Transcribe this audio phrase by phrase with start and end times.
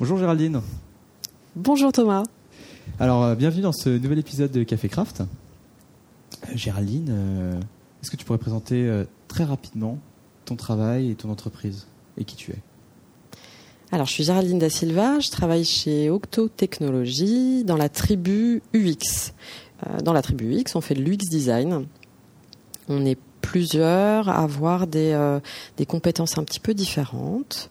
[0.00, 0.60] Bonjour Géraldine.
[1.54, 2.24] Bonjour Thomas.
[2.98, 5.20] Alors, euh, bienvenue dans ce nouvel épisode de Café Craft.
[5.20, 7.60] Euh, Géraldine, euh,
[8.02, 10.00] est-ce que tu pourrais présenter très rapidement
[10.46, 11.86] ton travail et ton entreprise
[12.18, 12.58] et qui tu es?
[13.92, 19.32] Alors, je suis Géraldine Da Silva, je travaille chez Octo Technologies dans la tribu UX.
[20.02, 21.86] dans la tribu UX, on fait de l'UX design.
[22.88, 25.38] On est plusieurs à avoir des,
[25.76, 27.70] des compétences un petit peu différentes.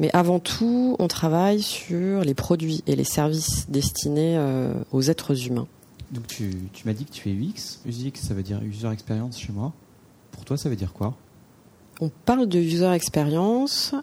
[0.00, 5.46] Mais avant tout, on travaille sur les produits et les services destinés euh, aux êtres
[5.46, 5.68] humains.
[6.10, 6.50] Donc tu,
[6.84, 7.80] m'as dit que tu es UX.
[7.86, 9.72] UX, ça veut dire User Experience chez moi.
[10.32, 11.14] Pour toi, ça veut dire quoi?
[12.00, 13.94] On parle de User Experience.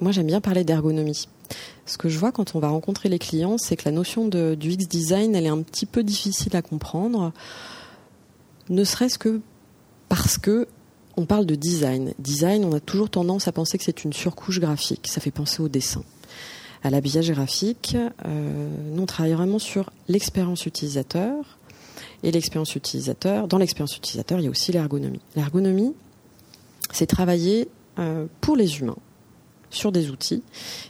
[0.00, 1.28] Moi, j'aime bien parler d'ergonomie.
[1.86, 4.54] Ce que je vois quand on va rencontrer les clients, c'est que la notion de,
[4.54, 7.32] du UX design, elle est un petit peu difficile à comprendre.
[8.68, 9.40] Ne serait-ce que
[10.08, 10.68] parce que
[11.18, 12.14] on parle de design.
[12.20, 15.08] Design, on a toujours tendance à penser que c'est une surcouche graphique.
[15.08, 16.04] Ça fait penser au dessin.
[16.84, 21.58] À l'habillage graphique, euh, nous on travaille vraiment sur l'expérience utilisateur.
[22.22, 25.20] Et l'expérience utilisateur, dans l'expérience utilisateur, il y a aussi l'ergonomie.
[25.34, 25.94] L'ergonomie,
[26.92, 28.96] c'est travailler euh, pour les humains
[29.70, 30.42] sur des outils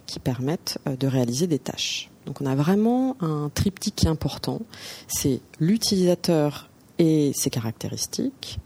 [0.06, 2.10] qui permettent euh, de réaliser des tâches.
[2.26, 4.60] Donc on a vraiment un triptyque important.
[5.06, 8.58] C'est l'utilisateur et ses caractéristiques,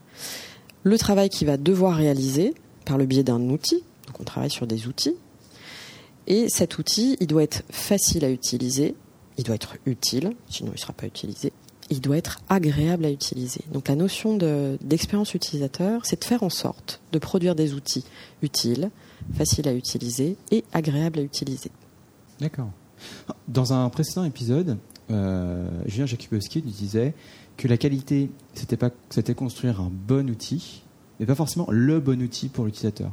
[0.83, 3.83] le travail qu'il va devoir réaliser par le biais d'un outil.
[4.06, 5.14] Donc on travaille sur des outils.
[6.27, 8.94] Et cet outil, il doit être facile à utiliser,
[9.38, 11.53] il doit être utile, sinon il ne sera pas utilisé.
[11.91, 13.60] Il doit être agréable à utiliser.
[13.72, 14.36] Donc la notion
[14.80, 18.05] d'expérience utilisateur, c'est de faire en sorte de produire des outils
[18.41, 18.91] utiles,
[19.34, 21.70] faciles à utiliser et agréables à utiliser.
[22.41, 22.70] D'accord.
[23.48, 24.78] Dans un précédent épisode,
[25.10, 27.14] euh, Julien Jakubowski nous disait
[27.56, 30.83] que la qualité, c'était pas, c'était construire un bon outil,
[31.20, 33.12] mais pas forcément le bon outil pour l'utilisateur.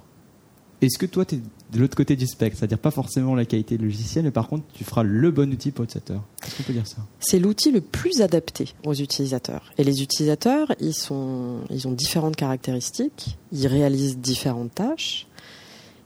[0.81, 1.39] Est-ce que toi, tu es
[1.73, 4.85] de l'autre côté du spectre, c'est-à-dire pas forcément la qualité logicielle, mais par contre, tu
[4.85, 6.23] feras le bon outil pour l'utilisateur?
[6.45, 6.97] Est-ce qu'on peut dire ça?
[7.19, 9.73] C'est l'outil le plus adapté aux utilisateurs.
[9.77, 15.27] Et les utilisateurs, ils, sont, ils ont différentes caractéristiques, ils réalisent différentes tâches,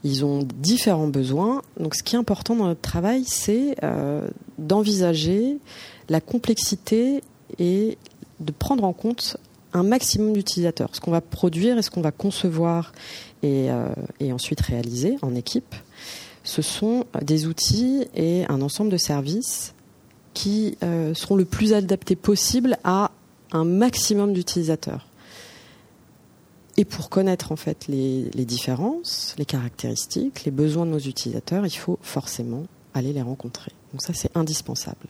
[0.02, 1.62] ils ont différents besoins.
[1.78, 4.28] Donc, ce qui est important dans notre travail, c'est euh,
[4.58, 5.58] d'envisager
[6.08, 7.22] la complexité
[7.60, 7.96] et
[8.44, 9.36] de prendre en compte
[9.72, 12.92] un maximum d'utilisateurs, ce qu'on va produire et ce qu'on va concevoir
[13.42, 13.88] et, euh,
[14.32, 15.74] ensuite réaliser en équipe.
[16.44, 19.74] Ce sont des outils et un ensemble de services
[20.32, 23.10] qui euh, seront le plus adaptés possible à
[23.52, 25.06] un maximum d'utilisateurs.
[26.76, 31.66] Et pour connaître en fait les, les, différences, les caractéristiques, les besoins de nos utilisateurs,
[31.66, 33.72] il faut forcément aller les rencontrer.
[33.92, 35.06] Donc ça, c'est indispensable.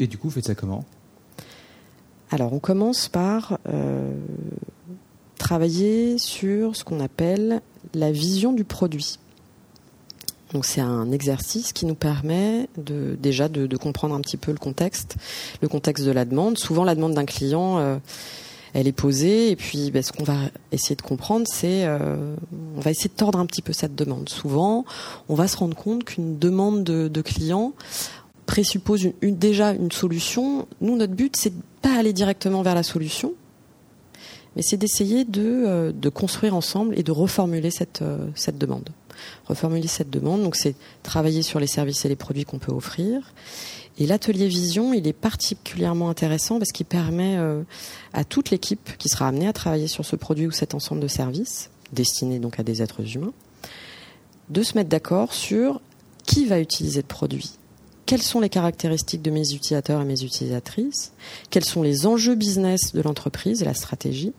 [0.00, 0.84] Et du coup, vous faites ça comment?
[2.30, 4.12] Alors, on commence par euh,
[5.38, 7.60] travailler sur ce qu'on appelle
[7.92, 9.18] la vision du produit.
[10.52, 14.58] Donc c'est un exercice qui nous permet de, déjà de, comprendre un petit peu le
[14.58, 15.16] contexte,
[15.60, 16.58] le contexte de la demande.
[16.58, 17.96] Souvent la demande d'un client, euh,
[18.72, 20.38] elle est posée et puis ben, ce qu'on va
[20.70, 22.36] essayer de comprendre, c'est euh,
[22.76, 24.28] on va essayer de tordre un petit peu cette demande.
[24.28, 24.84] Souvent,
[25.28, 27.72] on va se rendre compte qu'une demande de, client,
[28.46, 30.68] présuppose déjà une solution.
[30.80, 33.34] Nous, notre but, c'est de pas aller directement vers la solution,
[34.56, 38.88] mais c'est d'essayer de, euh, construire ensemble et de reformuler cette, euh, cette demande.
[39.44, 43.34] Reformuler cette demande, donc c'est travailler sur les services et les produits qu'on peut offrir.
[43.98, 47.62] Et l'atelier vision, il est particulièrement intéressant parce qu'il permet euh,
[48.14, 51.08] à toute l'équipe qui sera amenée à travailler sur ce produit ou cet ensemble de
[51.08, 53.34] services, destinés donc à des êtres humains,
[54.48, 55.82] de se mettre d'accord sur
[56.24, 57.58] qui va utiliser le produit,
[58.06, 61.12] quelles sont les caractéristiques de mes utilisateurs et mes utilisatrices,
[61.50, 64.32] quels sont les enjeux business de l'entreprise et la stratégie,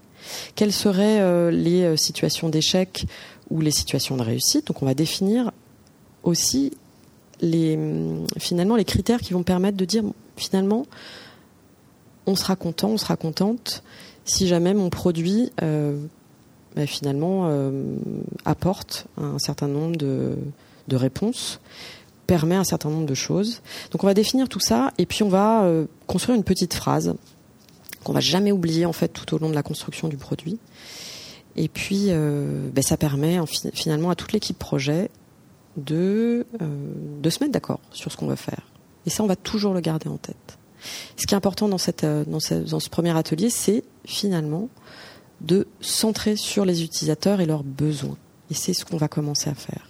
[0.56, 3.06] quelles seraient euh, les euh, situations d'échec
[3.50, 4.68] ou les situations de réussite?
[4.68, 5.52] Donc on va définir
[6.24, 6.72] aussi
[7.42, 10.03] les, hum, finalement les critères qui vont permettre de dire
[10.36, 10.86] finalement
[12.28, 13.84] on sera content, on sera contente
[14.26, 16.00] si jamais mon produit euh,
[16.76, 17.50] bah, finalement
[18.44, 20.36] apporte un certain nombre de,
[20.88, 21.59] de réponses
[22.25, 23.61] permet un certain nombre de choses.
[23.91, 27.16] Donc on va définir tout ça et puis on va euh, construire une petite phrase
[28.03, 30.59] qu'on va jamais oublier en fait tout au long de la construction du produit.
[31.55, 33.40] Et puis euh, ben, ça permet
[33.73, 35.09] finalement à toute l'équipe projet
[35.78, 36.66] de, euh,
[37.22, 38.67] de se mettre d'accord sur ce qu'on veut faire.
[39.05, 40.58] Et ça on va toujours le garder en tête.
[41.17, 44.70] Ce qui est important dans, ce premier atelier, c'est finalement
[45.41, 48.17] de centrer sur les utilisateurs et leurs besoins.
[48.52, 49.90] Et c'est ce qu'on va commencer à faire.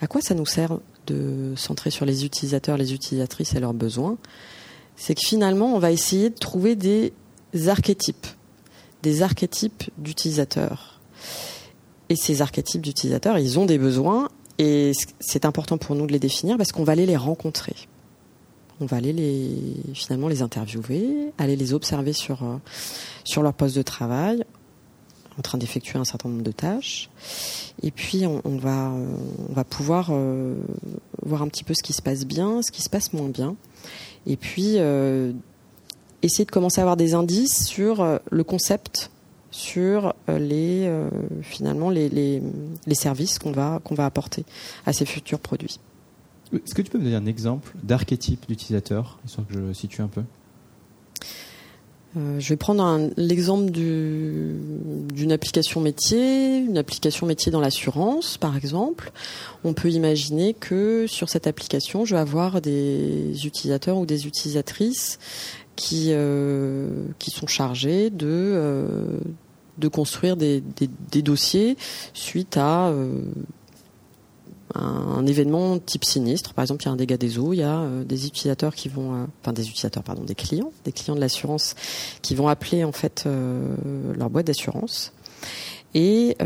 [0.00, 4.18] À quoi ça nous sert de centrer sur les utilisateurs, les utilisatrices et leurs besoins,
[4.96, 7.12] c'est que finalement, on va essayer de trouver des
[7.66, 8.26] archétypes,
[9.02, 11.00] des archétypes d'utilisateurs.
[12.08, 14.28] Et ces archétypes d'utilisateurs, ils ont des besoins
[14.58, 17.74] Et c'est important pour nous de les définir parce qu'on va aller les rencontrer.
[18.80, 19.50] On va aller les,
[19.94, 22.56] finalement les interviewer, aller les observer sur, euh,
[23.24, 24.44] sur leur poste de travail,
[25.38, 27.10] en train d'effectuer un certain nombre de tâches.
[27.82, 28.90] Et puis on, va,
[29.48, 30.56] on va pouvoir euh,
[31.22, 33.56] voir un petit peu ce qui se passe bien, ce qui se passe moins bien.
[34.26, 35.32] Et puis euh,
[36.22, 39.10] essayer de commencer à avoir des indices sur le concept
[39.52, 41.08] sur euh, les euh,
[41.42, 42.42] finalement les, les,
[42.86, 44.44] les services qu'on va va apporter
[44.86, 45.78] à ces futurs produits.
[46.52, 50.08] Est-ce que tu peux me donner un exemple d'archétype d'utilisateur, histoire que je situe un
[50.08, 50.22] peu?
[52.16, 59.12] Euh, je vais prendre l'exemple d'une application métier, une application métier dans l'assurance, par exemple.
[59.64, 65.18] On peut imaginer que sur cette application, je vais avoir des utilisateurs ou des utilisatrices
[65.74, 69.06] qui, euh, qui sont chargés de, euh,
[69.78, 70.62] de construire des,
[71.22, 71.78] dossiers
[72.12, 72.92] suite à
[74.74, 76.54] un, événement type sinistre.
[76.54, 78.74] Par exemple, il y a un dégât des eaux, il y a euh, des utilisateurs
[78.74, 81.74] qui vont, euh, enfin des utilisateurs, pardon, des clients, des clients de l'assurance
[82.22, 83.26] qui vont appeler en fait
[84.16, 85.12] leur boîte d'assurance.
[85.94, 86.36] Et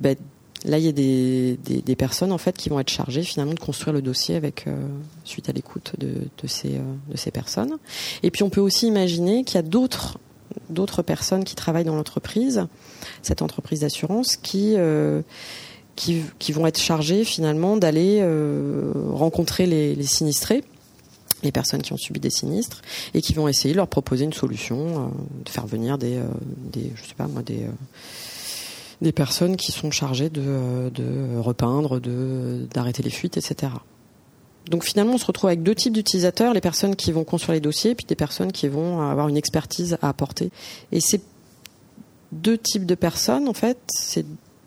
[0.00, 0.16] ben,
[0.64, 3.60] là, il y a des, des, personnes en fait qui vont être chargées finalement de
[3.60, 4.66] construire le dossier avec
[5.24, 7.76] suite à l'écoute de, de, ces de ces personnes.
[8.22, 10.18] Et puis on peut aussi imaginer qu'il y a d'autres
[10.70, 12.66] d'autres personnes qui travaillent dans l'entreprise,
[13.22, 15.22] cette entreprise d'assurance, qui, euh,
[15.96, 20.64] qui, vont être chargées finalement d'aller euh, rencontrer les, sinistrés,
[21.42, 22.82] les personnes qui ont subi des sinistres,
[23.14, 25.06] et qui vont essayer de leur proposer une solution, euh,
[25.44, 26.18] de faire venir des,
[26.72, 27.66] des, je sais pas moi, des
[29.02, 33.72] des personnes qui sont chargées de, repeindre, de d'arrêter les fuites, etc.
[34.70, 37.60] Donc finalement, on se retrouve avec deux types d'utilisateurs, les personnes qui vont construire les
[37.60, 40.50] dossiers, puis des personnes qui vont avoir une expertise à apporter.
[40.92, 41.20] Et ces
[42.30, 43.78] deux types de personnes, en fait,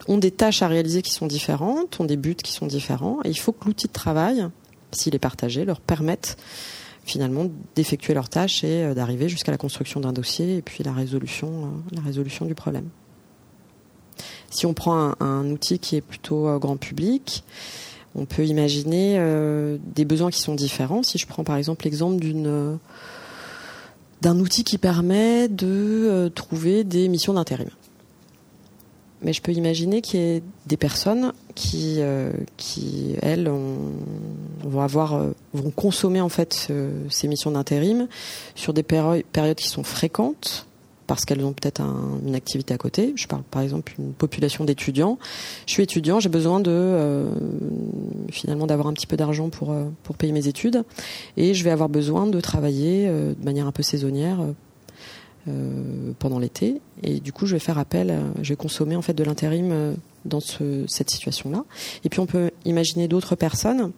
[0.07, 3.29] ont des tâches à réaliser qui sont différentes, ont des buts qui sont différents, et
[3.29, 4.47] il faut que l'outil de travail,
[4.91, 6.37] s'il est partagé, leur permette
[7.05, 10.91] finalement d'effectuer leurs tâches et euh, d'arriver jusqu'à la construction d'un dossier et puis la
[10.91, 12.89] résolution, euh, du problème.
[14.49, 17.43] Si on prend un, outil qui est plutôt euh, grand public,
[18.15, 19.19] on peut imaginer
[19.93, 21.03] des besoins qui sont différents.
[21.03, 22.23] Si je prends par exemple l'exemple
[24.21, 27.67] d'un outil qui permet de trouver des missions d'intérim.
[29.25, 31.99] Mais je peux imaginer qu'il y ait des personnes qui,
[32.55, 33.49] qui elles,
[34.63, 35.19] vont avoir,
[35.53, 36.71] vont consommer en fait
[37.09, 38.07] ces missions d'intérim
[38.53, 39.23] sur des périodes
[39.55, 40.67] qui sont fréquentes,
[41.07, 41.81] parce qu'elles ont peut-être
[42.25, 43.13] une activité à côté.
[43.15, 45.17] Je parle par exemple d'une population d'étudiants.
[45.65, 47.29] Je suis étudiant, j'ai besoin de euh,
[48.31, 50.83] finalement d'avoir un petit peu d'argent pour euh, pour payer mes études
[51.37, 54.39] et je vais avoir besoin de travailler euh, de manière un peu saisonnière
[56.19, 59.23] pendant l'été et du coup je vais faire appel, je vais consommer en fait de
[59.23, 59.95] l'intérim
[60.25, 61.63] dans cette situation-là.
[62.03, 63.91] Et puis on peut imaginer d'autres personnes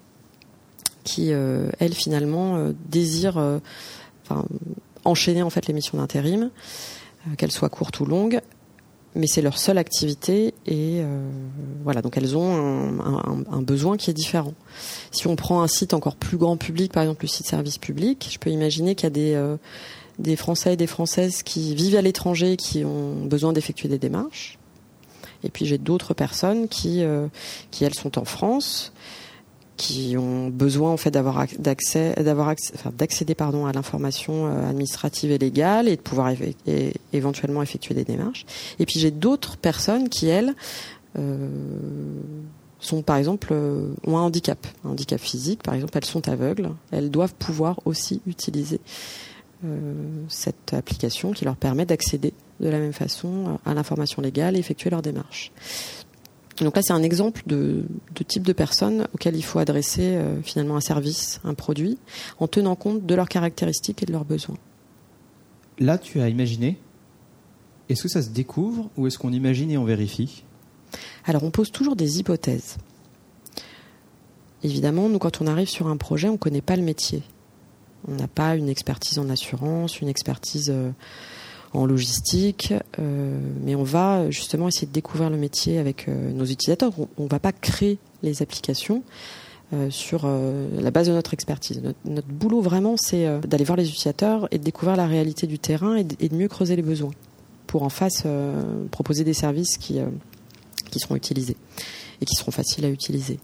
[1.03, 3.61] qui elles finalement désirent
[5.07, 6.49] enchaîner en fait les missions d'intérim
[7.27, 8.41] euh, qu'elles soient courtes ou longues,
[9.15, 11.29] mais c'est leur seule activité et euh,
[11.83, 12.99] voilà donc elles ont
[13.49, 14.53] un, besoin qui est différent.
[15.11, 18.29] Si on prend un site encore plus grand public, par exemple le site service public,
[18.31, 19.57] je peux imaginer qu'il y a des euh,
[20.19, 24.57] des Français et des Françaises qui vivent à l'étranger qui ont besoin d'effectuer des démarches.
[25.43, 27.03] Et puis j'ai d'autres personnes qui
[27.69, 28.91] qui elles sont en France
[29.77, 36.01] qui ont besoin en fait d'avoir d'accéder à l'information euh, administrative et légale et de
[36.01, 36.33] pouvoir
[37.13, 38.45] éventuellement effectuer des démarches.
[38.79, 40.55] Et puis j'ai d'autres personnes qui elles
[41.17, 41.47] euh,
[42.79, 45.61] sont par exemple euh, ont un handicap un handicap physique.
[45.63, 46.71] Par exemple elles sont aveugles.
[46.91, 49.36] Elles doivent pouvoir aussi utiliser euh,
[50.29, 54.89] cette application qui leur permet d'accéder de la même façon à l'information légale et effectuer
[54.89, 55.51] leurs démarches
[56.63, 57.83] donc là, c'est un exemple de,
[58.27, 61.97] type de personnes auxquelles il faut adresser euh, finalement un service, un produit,
[62.39, 64.57] en tenant compte de leurs caractéristiques et de leurs besoins.
[65.79, 66.79] Là, tu as imaginé.
[67.89, 70.43] Est-ce que ça se découvre ou est-ce qu'on imagine et on vérifie?
[71.25, 72.77] Alors, on pose toujours des hypothèses.
[74.63, 77.21] Évidemment, nous, quand on arrive sur un projet, on ne connaît pas le métier.
[78.07, 80.91] On n'a pas une expertise en assurance, une expertise euh,
[81.73, 86.45] en logistique, euh, mais on va justement essayer de découvrir le métier avec euh, nos
[86.45, 86.91] utilisateurs.
[87.17, 89.03] On ne va pas créer les applications
[89.73, 91.81] euh, sur la base de notre expertise.
[92.05, 95.95] Notre, boulot vraiment, c'est d'aller voir les utilisateurs et de découvrir la réalité du terrain
[95.95, 97.11] et de, mieux creuser les besoins
[97.67, 98.23] pour en face
[98.91, 99.99] proposer des services qui,
[100.89, 101.57] qui seront utilisés
[102.21, 103.39] et qui seront faciles à utiliser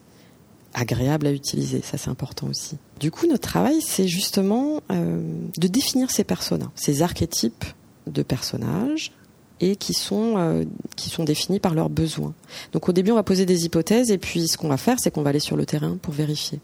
[0.74, 2.78] agréables à utiliser, ça c'est important aussi.
[3.00, 7.66] Du coup, notre travail, c'est justement de définir ces personas, ces archétypes
[8.08, 9.12] de personnages
[9.60, 12.34] et qui sont euh, qui sont définis par leurs besoins.
[12.72, 15.12] Donc au début, on va poser des hypothèses et puis ce qu'on va faire, c'est
[15.12, 16.60] qu'on va aller sur le terrain pour vérifier.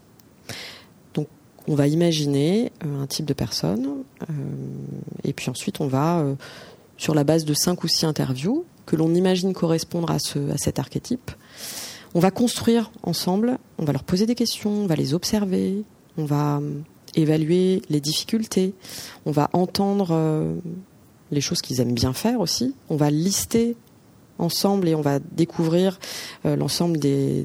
[1.14, 1.28] Donc
[1.66, 3.88] on va imaginer euh, un type de personne
[4.22, 4.32] euh,
[5.24, 6.24] et puis ensuite on va
[6.96, 10.58] sur la base de cinq ou six interviews que l'on imagine correspondre à ce à
[10.58, 11.30] cet archétype.
[12.14, 15.84] On va construire ensemble, on va leur poser des questions, on va les observer,
[16.16, 16.60] on va
[17.14, 18.72] évaluer les difficultés,
[19.26, 20.60] on va entendre
[21.30, 22.74] les choses qu'ils aiment bien faire aussi.
[22.88, 23.76] On va lister
[24.40, 25.98] ensemble et on va découvrir
[26.46, 27.44] euh, l'ensemble des,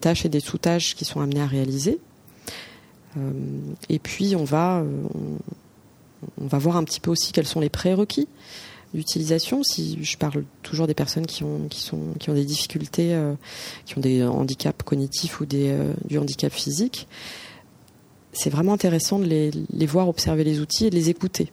[0.00, 1.98] tâches et des sous-tâches qui sont amenées à réaliser.
[3.16, 3.30] Euh,
[3.88, 4.86] et puis on va, euh,
[6.38, 8.28] voir un petit peu aussi quels sont les prérequis
[8.94, 9.62] d'utilisation.
[9.62, 11.68] Si je parle toujours des personnes qui ont,
[12.28, 13.18] des difficultés,
[13.86, 17.08] qui ont des handicaps cognitifs ou du handicap physique,
[18.32, 21.50] c'est vraiment intéressant de les, voir observer les outils et de les écouter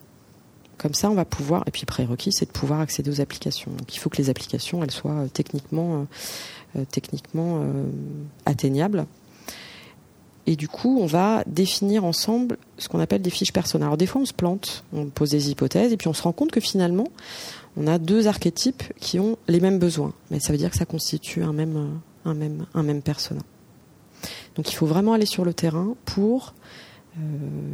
[0.78, 1.62] comme ça, on va pouvoir.
[1.66, 3.70] Et puis prérequis, c'est de pouvoir accéder aux applications.
[3.70, 6.06] Donc il faut que les applications, elles soient euh, techniquement,
[6.74, 7.62] euh, euh, techniquement
[8.46, 9.04] atteignables.
[10.46, 13.88] Et du coup, on va définir ensemble ce qu'on appelle des fiches personnelles.
[13.88, 16.32] Alors des fois, on se plante, on pose des hypothèses, et puis on se rend
[16.32, 17.08] compte que finalement,
[17.76, 20.14] on a deux archétypes qui ont les mêmes besoins.
[20.30, 23.42] Mais ça veut dire que ça constitue un même, un même, un même persona.
[24.60, 26.52] Donc il faut vraiment aller sur le terrain pour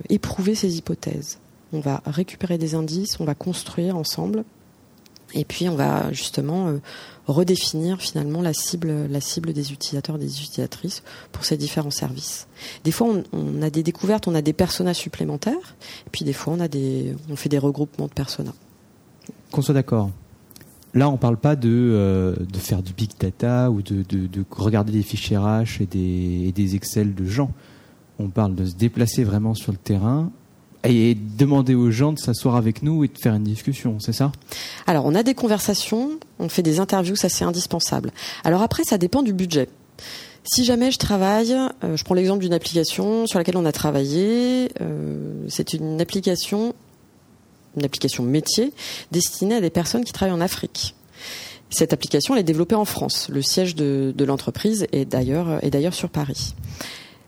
[0.09, 1.39] éprouver ces hypothèses
[1.73, 4.45] on va récupérer des indices, on va construire ensemble,
[5.35, 6.79] et puis on va justement euh,
[7.27, 11.03] redéfinir finalement la cible, la cible des utilisateurs, des utilisatrices
[11.33, 12.47] pour ces différents services.
[12.85, 15.75] Des fois, on, a des découvertes, on a des personas supplémentaires,
[16.13, 18.55] puis des fois, on a des, on fait des regroupements de personas.
[19.51, 20.11] Qu'on soit d'accord.
[20.97, 24.45] Là, on ne parle pas de, euh, de faire du big data ou de, de,
[24.51, 27.51] regarder des fichiers RH et des, et des Excel de gens.
[28.19, 30.31] On parle de se déplacer vraiment sur le terrain
[30.85, 34.33] et demander aux gens de s'asseoir avec nous et de faire une discussion, c'est ça?
[34.87, 38.11] Alors, on a des conversations, on fait des interviews, ça c'est indispensable.
[38.43, 39.69] Alors après, ça dépend du budget.
[40.45, 44.71] Si jamais je travaille, euh, je prends l'exemple d'une application sur laquelle on a travaillé,
[44.81, 46.75] euh, c'est une application,
[47.77, 48.73] une application métier
[49.13, 50.95] destinée à des personnes qui travaillent en Afrique.
[51.71, 53.29] Cette application, elle est développée en France.
[53.31, 56.55] Le siège de, l'entreprise est d'ailleurs sur Paris.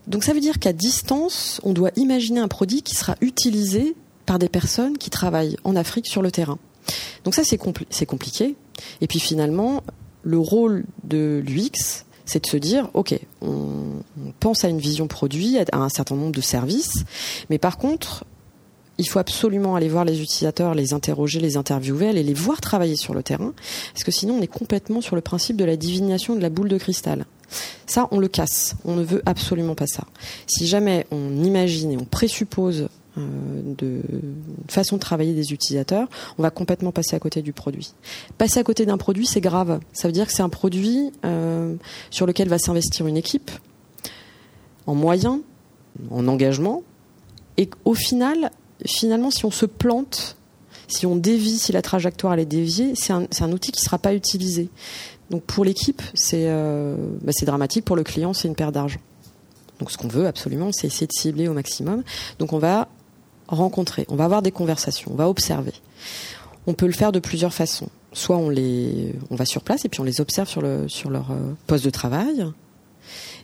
[0.07, 3.95] Donc ça veut dire qu'à distance, on doit imaginer un produit qui sera utilisé
[4.27, 6.59] par des personnes qui travaillent en Afrique sur le terrain.
[7.25, 8.57] Donc ça, c'est compliqué.
[9.01, 9.83] Et puis finalement,
[10.23, 14.03] le rôle de l'UX, c'est de se dire, OK, on,
[14.41, 17.05] pense à une vision produit, à un certain nombre de services,
[17.51, 18.25] mais par contre,
[18.99, 22.97] il faut absolument aller voir les utilisateurs, les interroger, les interviewer, aller les voir travailler
[22.97, 23.55] sur le terrain,
[23.93, 26.69] parce que sinon on est complètement sur le principe de la divination de la boule
[26.69, 27.25] de cristal.
[27.87, 28.77] Ça, on le casse.
[28.85, 30.05] On ne veut absolument pas ça.
[30.47, 34.03] Si jamais on imagine et on présuppose euh, de
[34.69, 37.95] façon de travailler des utilisateurs, on va complètement passer à côté du produit.
[38.37, 39.81] Passer à côté d'un produit, c'est grave.
[39.93, 41.75] Ça veut dire que c'est un produit euh,
[42.11, 43.51] sur lequel va s'investir une équipe
[44.87, 45.41] en moyens,
[46.11, 46.83] en engagement,
[47.57, 48.51] et au final,
[48.87, 50.37] finalement, si on se plante,
[50.89, 53.99] si on dévie, si la trajectoire elle est déviée, c'est un, outil qui ne sera
[53.99, 54.71] pas utilisé.
[55.31, 57.85] Donc pour l'équipe, euh, bah, c'est dramatique.
[57.85, 59.01] Pour le client, c'est une perte d'argent.
[59.79, 62.03] Donc ce qu'on veut absolument, c'est essayer de cibler au maximum.
[62.39, 62.89] Donc on va
[63.47, 65.73] rencontrer, on va avoir des conversations, on va observer.
[66.67, 67.89] On peut le faire de plusieurs façons.
[68.13, 71.55] Soit on les, on va sur place et puis on les observe sur leur euh,
[71.67, 72.47] poste de travail.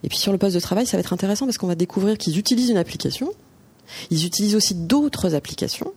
[0.03, 2.19] Et puis sur le poste de travail, ça va être intéressant parce qu'on va découvrir
[2.19, 3.33] qu'ils utilisent une application.
[4.11, 5.93] Ils utilisent aussi d'autres applications.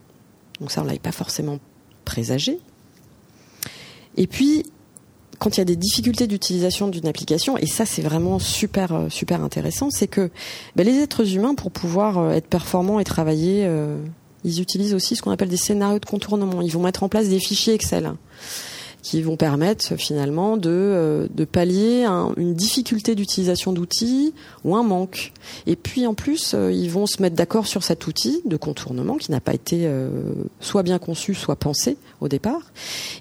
[0.60, 1.58] Donc ça, on l'avait pas forcément
[2.04, 2.58] présagé.
[4.16, 4.64] Et puis
[5.38, 9.08] quand il y a des difficultés d'utilisation d'une application, et ça c'est vraiment super euh,
[9.08, 10.30] super intéressant, c'est que
[10.76, 13.98] ben, les êtres humains, pour pouvoir euh, être performants et travailler, euh,
[14.44, 16.60] ils utilisent aussi ce qu'on appelle des scénarios de contournement.
[16.60, 18.12] Ils vont mettre en place des fichiers Excel
[19.02, 22.04] qui vont permettre finalement de, euh, pallier
[22.36, 25.32] une difficulté d'utilisation d'outils ou un manque.
[25.66, 29.16] Et puis en plus, euh, ils vont se mettre d'accord sur cet outil de contournement
[29.16, 30.10] qui n'a pas été euh,
[30.60, 32.72] soit bien conçu, soit pensé au départ.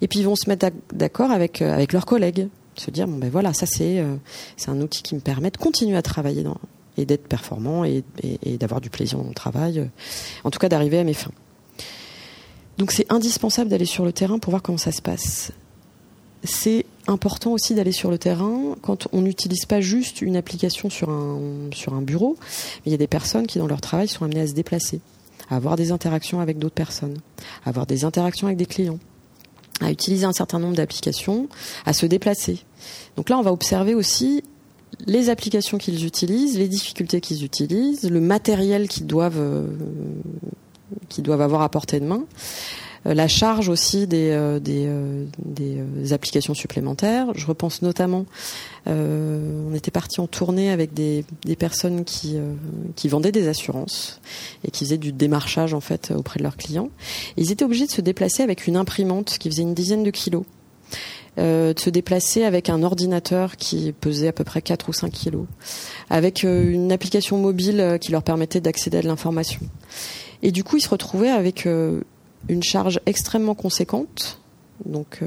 [0.02, 3.30] Et puis ils vont se mettre d'accord avec, avec leurs collègues, se dire bon ben
[3.30, 4.04] voilà, ça c'est
[4.56, 6.44] c'est un outil qui me permet de continuer à travailler
[6.98, 8.04] et d'être performant et,
[8.44, 9.90] et d'avoir du plaisir dans mon travail,
[10.44, 11.32] en tout cas d'arriver à mes fins.
[12.78, 15.52] Donc c'est indispensable d'aller sur le terrain pour voir comment ça se passe
[16.44, 21.10] c'est important aussi d'aller sur le terrain quand on n'utilise pas juste une application sur
[21.10, 21.39] un,
[21.74, 22.38] sur un bureau.
[22.86, 25.00] Il y a des personnes qui, dans leur travail, sont amenées à se déplacer,
[25.50, 27.17] à avoir des interactions avec d'autres personnes,
[27.65, 29.00] à avoir des interactions avec des clients,
[29.82, 31.48] à utiliser un certain nombre d'applications,
[31.86, 32.60] à se déplacer.
[33.15, 34.44] Donc là, on va observer aussi
[35.06, 39.67] les applications qu'ils utilisent, les difficultés qu'ils utilisent, le matériel qu'ils doivent, euh,
[41.10, 42.24] qu'ils doivent avoir à portée de main.
[43.14, 44.90] La charge aussi des, des,
[45.40, 47.28] des, applications supplémentaires.
[47.36, 48.26] Je repense notamment,
[48.86, 52.38] on était parti en tournée avec des, des personnes qui,
[52.96, 54.20] qui vendaient des assurances
[54.66, 56.90] et qui faisaient du démarchage en fait auprès de leurs clients.
[57.38, 60.44] ils étaient obligés de se déplacer avec une imprimante qui faisait une dizaine de kilos.
[61.40, 65.12] Euh, de se déplacer avec un ordinateur qui pesait à peu près 4 ou 5
[65.12, 65.46] kilos,
[66.10, 69.60] avec euh, une application mobile euh, qui leur permettait d'accéder à de l'information.
[70.42, 71.68] Et du coup, ils se retrouvaient avec
[72.50, 74.39] une charge extrêmement conséquente.
[74.86, 75.22] Donc,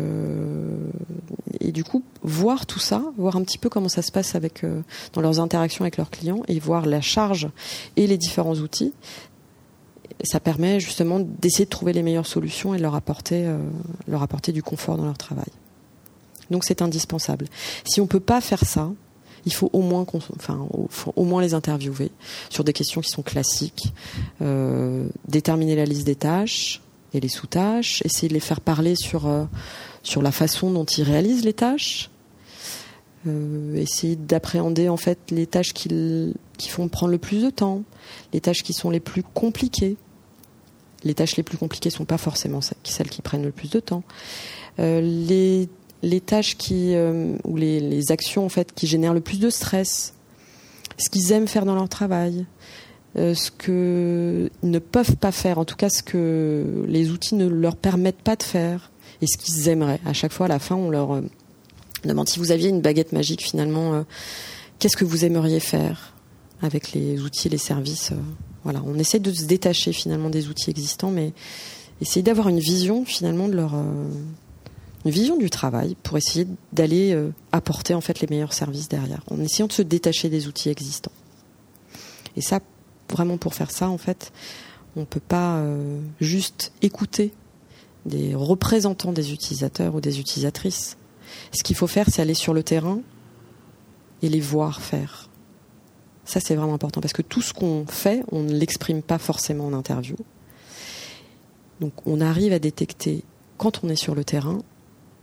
[1.60, 4.64] et du coup, voir tout ça, voir un petit peu comment ça se passe avec
[5.12, 7.48] dans leurs interactions avec leurs clients et voir la charge
[7.96, 8.92] et les différents outils,
[10.22, 13.52] ça permet justement d'essayer de trouver les meilleures solutions et de leur apporter,
[14.06, 15.50] leur apporter du confort dans leur travail.
[16.50, 17.46] Donc c'est indispensable.
[17.84, 18.90] Si on peut pas faire ça,
[19.46, 20.04] il faut au moins,
[20.36, 20.68] enfin,
[21.16, 22.10] au moins les interviewer
[22.50, 23.92] sur des questions qui sont classiques,
[24.42, 29.26] euh, déterminer la liste des tâches et les sous-tâches, essayer de les faire parler sur
[29.26, 29.44] euh,
[30.02, 32.10] sur la façon dont ils réalisent les tâches,
[33.26, 37.82] euh, essayer d'appréhender en fait les tâches qui, qui font prendre le plus de temps,
[38.32, 39.96] les tâches qui sont les plus compliquées.
[41.02, 44.02] Les tâches les plus compliquées sont pas forcément celles qui prennent le plus de temps.
[44.78, 45.68] les
[46.02, 50.14] les tâches qui euh, ou les, actions en fait qui génèrent le plus de stress,
[50.98, 52.46] ce qu'ils aiment faire dans leur travail,
[53.16, 57.46] euh, ce qu'ils ne peuvent pas faire, en tout cas ce que les outils ne
[57.46, 58.90] leur permettent pas de faire,
[59.22, 60.00] et ce qu'ils aimeraient.
[60.06, 61.22] À chaque fois, à la fin, on leur euh,
[62.04, 64.04] demande si vous aviez une baguette magique finalement,
[64.78, 66.14] qu'est-ce que vous aimeriez faire
[66.62, 68.12] avec les outils, les services.
[68.64, 71.32] voilà, on essaie de se détacher finalement des outils existants, mais
[72.00, 73.74] essayer d'avoir une vision finalement de leur
[75.04, 79.22] une vision du travail pour essayer d'aller euh, apporter en fait les meilleurs services derrière,
[79.30, 81.12] en essayant de se détacher des outils existants.
[82.36, 82.60] Et ça,
[83.10, 84.32] vraiment pour faire ça, en fait,
[84.96, 87.32] on peut pas euh, juste écouter
[88.06, 90.96] des représentants des utilisateurs ou des utilisatrices.
[91.52, 93.00] Ce qu'il faut faire, c'est aller sur le terrain
[94.22, 95.28] et les voir faire.
[96.24, 99.66] Ça, c'est vraiment important parce que tout ce qu'on fait, on ne l'exprime pas forcément
[99.66, 100.16] en interview.
[101.80, 103.24] Donc, on arrive à détecter
[103.58, 104.62] quand on est sur le terrain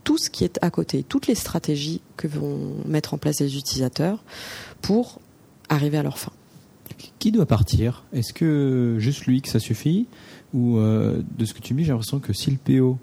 [0.04, 3.56] tout ce qui est à côté, toutes les stratégies que vont mettre en place les
[3.56, 4.22] utilisateurs
[4.80, 5.20] pour
[5.68, 6.32] arriver à leur fin.
[7.18, 8.04] Qui doit partir?
[8.12, 10.06] Est-ce que juste lui que ça suffit?
[10.54, 12.98] Ou euh, de ce que tu me dis, j'ai l'impression que si le PO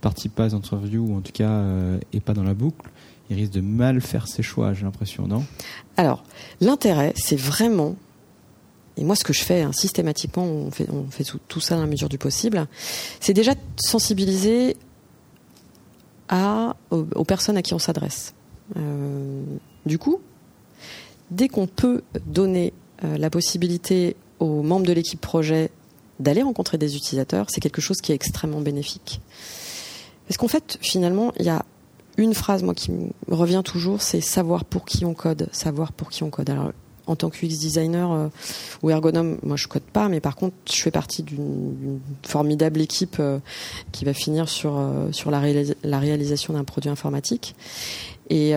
[0.00, 2.90] participe pas à l'interview ou en tout cas euh, est pas dans la boucle,
[3.30, 5.44] il risque de mal faire ses choix, j'ai l'impression, non?
[5.96, 6.24] Alors,
[6.60, 7.96] l'intérêt, c'est vraiment
[8.98, 11.82] et moi, ce que je fais hein, systématiquement, on fait, on fait tout, ça dans
[11.82, 12.66] la mesure du possible,
[13.20, 14.76] c'est déjà sensibiliser
[16.28, 18.34] à, aux, personnes à qui on s'adresse.
[18.76, 19.44] Euh,
[19.86, 20.20] du coup,
[21.30, 25.70] dès qu'on peut donner la possibilité aux membres de l'équipe projet
[26.20, 29.20] d'aller rencontrer des utilisateurs, c'est quelque chose qui est extrêmement bénéfique.
[30.26, 31.64] Parce qu'en fait, finalement, il y a
[32.16, 36.10] une phrase, moi, qui me revient toujours, c'est savoir pour qui on code, savoir pour
[36.10, 36.50] qui on code.
[36.50, 36.72] Alors,
[37.06, 38.28] en tant que UX designer euh,
[38.82, 43.16] ou ergonome, moi je code pas, mais par contre je fais partie d'une formidable équipe
[43.18, 43.38] euh,
[43.92, 47.54] qui va finir sur euh, sur la, réalisation d'un produit informatique.
[48.28, 48.52] Et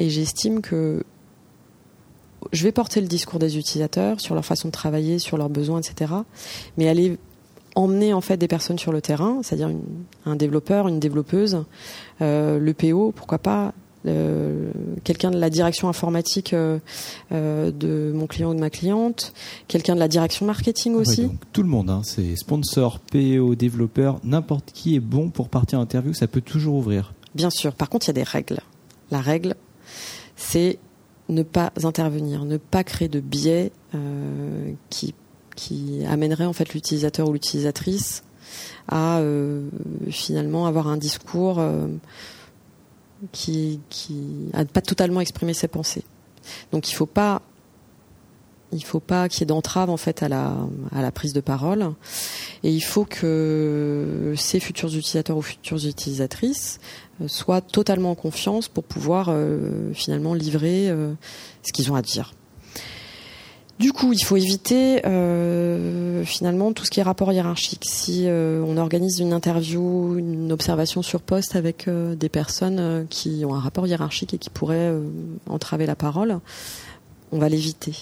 [0.00, 1.04] j'estime que
[2.52, 5.80] je vais porter le discours des utilisateurs sur leur façon de travailler, sur leurs besoins,
[5.80, 6.12] etc.
[6.76, 7.18] Mais aller
[7.74, 9.70] emmener en fait des personnes sur le terrain, c'est-à-dire
[10.24, 11.64] un développeur, une développeuse,
[12.20, 13.74] le PO, pourquoi pas,
[14.06, 14.70] euh,
[15.02, 16.78] quelqu'un de la direction informatique euh,
[17.32, 19.32] euh, de mon client ou de ma cliente,
[19.66, 21.28] quelqu'un de la direction marketing aussi.
[21.52, 25.82] tout le monde, hein, c'est sponsor, PO, développeur, n'importe qui est bon pour partir en
[25.82, 27.14] interview, ça peut toujours ouvrir.
[27.34, 27.74] Bien sûr.
[27.74, 28.60] Par contre, il y a des règles.
[29.10, 29.56] La règle,
[30.36, 30.78] c'est
[31.28, 33.72] ne pas intervenir, ne pas créer de biais
[34.90, 35.14] qui
[35.54, 38.22] qui amènerait en fait l'utilisateur ou l'utilisatrice
[38.88, 39.22] à
[40.10, 41.64] finalement avoir un discours
[43.32, 46.04] qui, qui a pas totalement exprimé ses pensées.
[46.72, 47.40] Donc il faut pas
[48.72, 51.92] il faut pas qu'il y ait d'entrave en fait à la prise de parole
[52.62, 56.80] et il faut que ces futurs utilisateurs ou futures utilisatrices
[57.20, 61.12] euh, soient totalement en confiance pour pouvoir euh, finalement livrer euh,
[61.62, 62.34] ce qu'ils ont à dire.
[63.78, 65.02] Du coup, il faut éviter
[66.24, 67.84] finalement tout ce qui est rapport hiérarchique.
[67.86, 73.60] Si on organise une interview, une observation sur poste avec des personnes qui ont un
[73.60, 74.94] rapport hiérarchique et qui pourraient
[75.46, 76.40] entraver la parole,
[77.32, 77.92] on va l'éviter.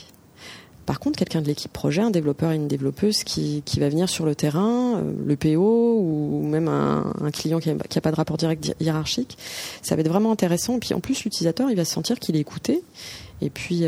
[0.87, 4.27] Par contre, quelqu'un de l'équipe projet, un développeur et une développeuse qui, va venir sur
[4.27, 9.39] le terrain, le PO ou même un, client qui n'a pas de rapport direct hiérarchique,
[9.83, 10.77] ça va être vraiment intéressant.
[10.77, 12.83] Et puis en plus, l'utilisateur, il va se sentir qu'il est écouté.
[13.41, 13.87] Et puis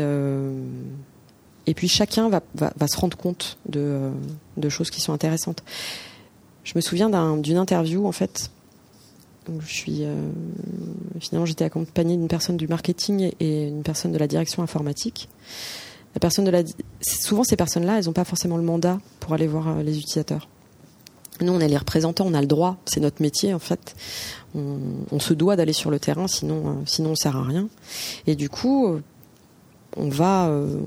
[1.75, 2.41] puis chacun va,
[2.87, 4.09] se rendre compte de,
[4.57, 5.63] de, choses qui sont intéressantes.
[6.63, 8.51] Je me souviens d'une interview en fait.
[9.49, 10.03] Où je suis
[11.21, 15.29] finalement j'étais accompagnée d'une personne du marketing et une personne de la direction informatique.
[17.01, 20.47] Souvent ces personnes-là, elles n'ont pas forcément le mandat pour aller voir les utilisateurs.
[21.41, 23.95] Nous, on est les représentants, on a le droit, c'est notre métier en fait.
[24.55, 27.67] On, se doit d'aller sur le terrain, sinon, euh, sinon on sert à rien.
[28.25, 29.03] Et du coup, euh,
[29.95, 30.79] on va, euh,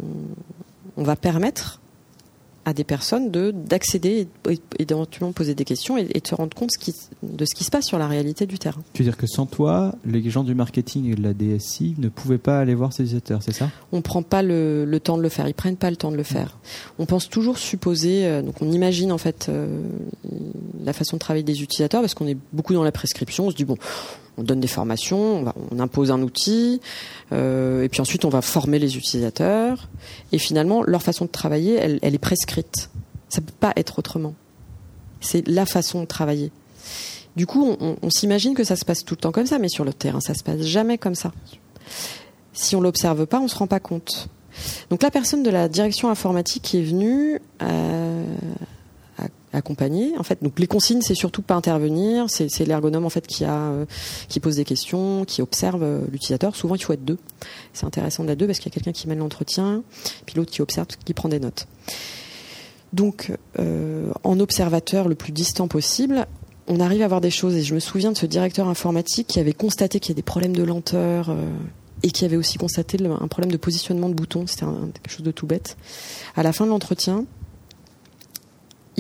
[0.97, 1.80] on va permettre
[2.64, 4.29] à des personnes de d'accéder
[4.79, 6.70] et, d'éventuellement poser des questions et, de se rendre compte
[7.23, 8.83] de ce qui se passe sur la réalité du terrain.
[8.92, 12.09] Tu veux dire que sans toi, les gens du marketing et de la DSI ne
[12.09, 13.70] pouvaient pas aller voir ces utilisateurs, c'est ça?
[13.92, 16.16] On ne prend pas le, temps de le faire, ils prennent pas le temps de
[16.16, 16.59] le faire.
[16.99, 19.83] On pense toujours supposer, euh, donc on imagine en fait euh,
[20.85, 23.57] la façon de travailler des utilisateurs parce qu'on est beaucoup dans la prescription, on se
[23.57, 23.77] dit bon,
[24.40, 26.81] on donne des formations, on, impose un outil,
[27.33, 29.88] euh, et puis ensuite on va former les utilisateurs.
[30.33, 32.90] Et finalement, leur façon de travailler, elle, est prescrite.
[33.29, 34.35] Ça peut pas être autrement.
[35.20, 36.50] C'est la façon de travailler.
[37.37, 39.85] Du coup, on, s'imagine que ça se passe tout le temps comme ça, mais sur
[39.85, 41.33] le terrain, ça se passe jamais comme ça.
[42.53, 44.29] Si on l'observe pas, on se rend pas compte.
[44.88, 48.24] Donc la personne de la direction informatique qui est venue, euh,
[49.53, 50.17] accompagner.
[50.19, 52.27] En fait, donc les consignes, c'est surtout pas intervenir.
[52.29, 53.85] C'est l'ergonome en fait qui a, euh,
[54.29, 56.55] qui pose des questions, qui observe euh, l'utilisateur.
[56.55, 57.19] Souvent, il faut être deux.
[57.73, 59.83] C'est intéressant d'être deux parce qu'il y a quelqu'un qui mène l'entretien,
[60.27, 61.67] puis l'autre qui observe, qui prend des notes.
[62.93, 66.27] Donc, euh, en observateur le plus distant possible,
[66.67, 67.55] on arrive à voir des choses.
[67.57, 70.23] Et je me souviens de ce directeur informatique qui avait constaté qu'il y a des
[70.23, 71.35] problèmes de lenteur.
[72.03, 75.33] et qui avait aussi constaté un problème de positionnement de bouton, c'était quelque chose de
[75.33, 75.77] tout bête.
[76.35, 77.27] À la fin de l'entretien,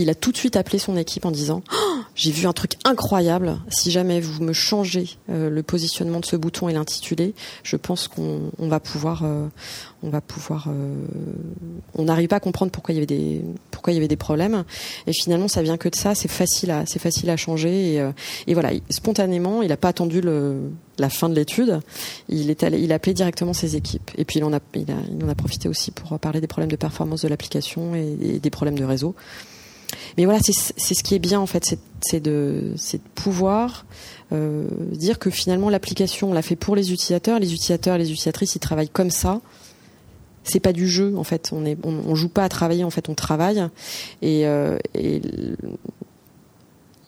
[0.02, 2.72] il a tout de suite appelé son équipe en disant oh, j'ai vu un truc
[2.84, 3.58] incroyable.
[3.68, 8.08] Si jamais vous me changez euh, le positionnement de ce bouton et l'intitulé, je pense
[8.08, 9.46] qu'on va pouvoir, euh,
[10.02, 10.94] on va pouvoir, euh,
[11.94, 14.16] on n'arrive pas à comprendre pourquoi il y avait des, pourquoi il y avait des
[14.16, 14.64] problèmes.
[15.06, 16.14] Et finalement, ça vient que de ça.
[16.14, 18.04] C'est facile à, c'est facile à changer.
[18.46, 21.80] Et, voilà, spontanément, il n'a pas attendu la fin de l'étude.
[22.28, 24.10] Il a appelé directement ses équipes.
[24.16, 24.60] Et puis il en a,
[25.36, 29.14] profité aussi pour parler des problèmes de performance de l'application et des problèmes de réseau.
[30.16, 33.86] Mais voilà, c'est ce qui est bien en fait, c'est de, de pouvoir
[34.32, 38.54] euh, dire que finalement l'application on l'a fait pour les utilisateurs, les utilisateurs les utilisatrices
[38.54, 39.40] ils travaillent comme ça.
[40.44, 43.08] C'est pas du jeu en fait, on est on, joue pas à travailler en fait,
[43.08, 43.66] on travaille
[44.22, 45.20] et, euh, et,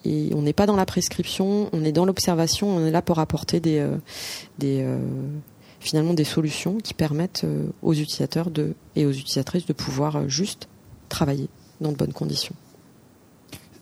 [0.05, 3.59] on n'est pas dans la prescription, on est dans l'observation, on est là pour apporter
[3.59, 3.97] des euh,
[4.59, 4.85] des
[5.79, 7.45] finalement des solutions qui permettent
[7.81, 10.67] aux utilisateurs de et aux utilisatrices de pouvoir juste
[11.09, 11.47] travailler
[11.81, 12.55] dans de bonnes conditions.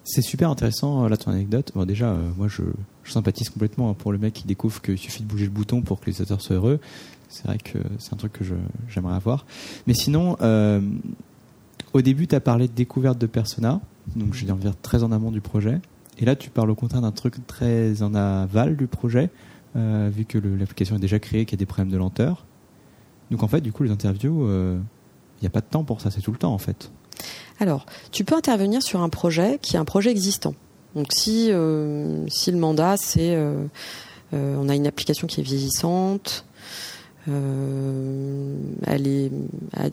[0.03, 1.71] C'est super intéressant, euh, là, ton anecdote.
[1.75, 2.63] Bon, déjà, euh, moi, je,
[3.03, 5.99] sympathise complètement hein, pour le mec qui découvre qu'il suffit de bouger le bouton pour
[5.99, 6.79] que les utilisateurs soient heureux.
[7.29, 8.43] C'est vrai que c'est un truc que
[8.89, 9.45] j'aimerais avoir.
[9.87, 10.81] Mais sinon, euh,
[11.93, 13.79] au début, tu as parlé de découverte de persona.
[14.15, 15.79] Donc, je viens très en amont du projet.
[16.17, 19.29] Et là, tu parles au contraire d'un truc très en aval du projet,
[19.75, 22.45] vu que l'application est déjà créée, qu'il y a des problèmes de lenteur.
[23.29, 26.11] Donc, en fait, du coup, les interviews, il n'y a pas de temps pour ça,
[26.11, 26.91] c'est tout le temps, en fait.
[27.61, 30.55] Alors, tu peux intervenir sur un projet qui est un projet existant.
[30.95, 33.63] Donc si, euh, le mandat, c'est euh,
[34.33, 36.43] euh, on a une application qui est vieillissante,
[37.27, 39.31] elle, est,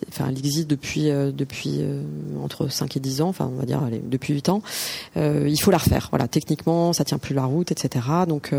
[0.08, 1.10] enfin, elle existe depuis,
[2.42, 4.62] entre 5 et 10 ans, enfin on va dire depuis 8 ans,
[5.16, 6.08] il faut la refaire.
[6.10, 8.06] Voilà, techniquement, ça tient plus la route, etc.
[8.26, 8.54] Donc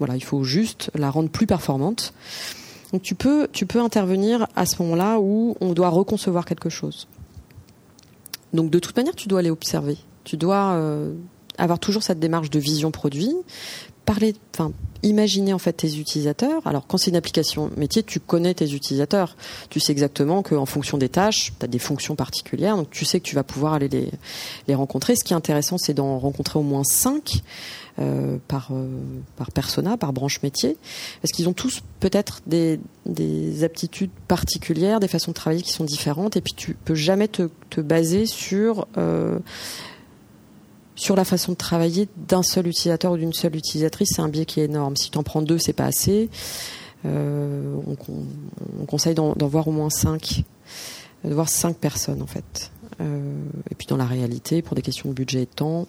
[0.00, 2.14] voilà, il faut juste la rendre plus performante.
[2.92, 7.06] Donc tu peux, tu peux intervenir à ce moment-là où on doit reconcevoir quelque chose.
[8.54, 9.98] Donc de toute manière, tu dois aller observer.
[10.22, 11.12] Tu dois euh,
[11.58, 13.32] avoir toujours cette démarche de vision produit,
[14.06, 16.66] parler, enfin, imaginer en fait tes utilisateurs.
[16.66, 19.36] Alors quand c'est une application métier, tu connais tes utilisateurs.
[19.70, 23.20] Tu sais exactement qu'en fonction des tâches, tu as des fonctions particulières, donc tu sais
[23.20, 24.10] que tu vas pouvoir aller les,
[24.68, 25.16] les rencontrer.
[25.16, 27.42] Ce qui est intéressant, c'est d'en rencontrer au moins cinq.
[28.00, 28.88] Euh, par euh,
[29.36, 30.76] par persona, par branche métier,
[31.22, 35.84] parce qu'ils ont tous peut-être des, des aptitudes particulières, des façons de travailler qui sont
[35.84, 37.48] différentes, et puis tu peux jamais te,
[37.80, 39.38] baser sur euh,
[40.96, 44.44] sur la façon de travailler d'un seul utilisateur ou d'une seule utilisatrice, c'est un biais
[44.44, 44.96] qui est énorme.
[44.96, 46.30] Si tu en prends deux, c'est pas assez.
[47.04, 47.96] On,
[48.80, 50.42] on, conseille d'en voir au moins cinq,
[51.22, 52.72] de voir cinq personnes en fait.
[52.98, 55.86] Et puis dans la réalité, pour des questions de budget et de temps,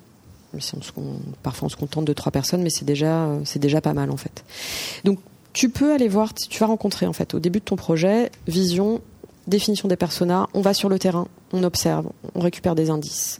[1.43, 4.17] parfois on se contente de trois personnes, mais c'est déjà, c'est déjà pas mal en
[4.17, 4.43] fait.
[5.03, 5.19] Donc
[5.53, 9.01] tu peux aller voir, tu vas rencontrer en fait au début de ton projet, vision,
[9.47, 13.39] définition des personas, on va sur le terrain, on observe, on récupère des indices.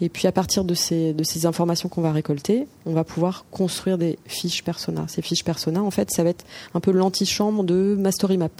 [0.00, 3.44] Et puis à partir de ces, de ces informations qu'on va récolter, on va pouvoir
[3.50, 5.06] construire des fiches persona.
[5.08, 8.50] Ces fiches persona, en fait, ça va être un peu l'antichambre de Mastery Map.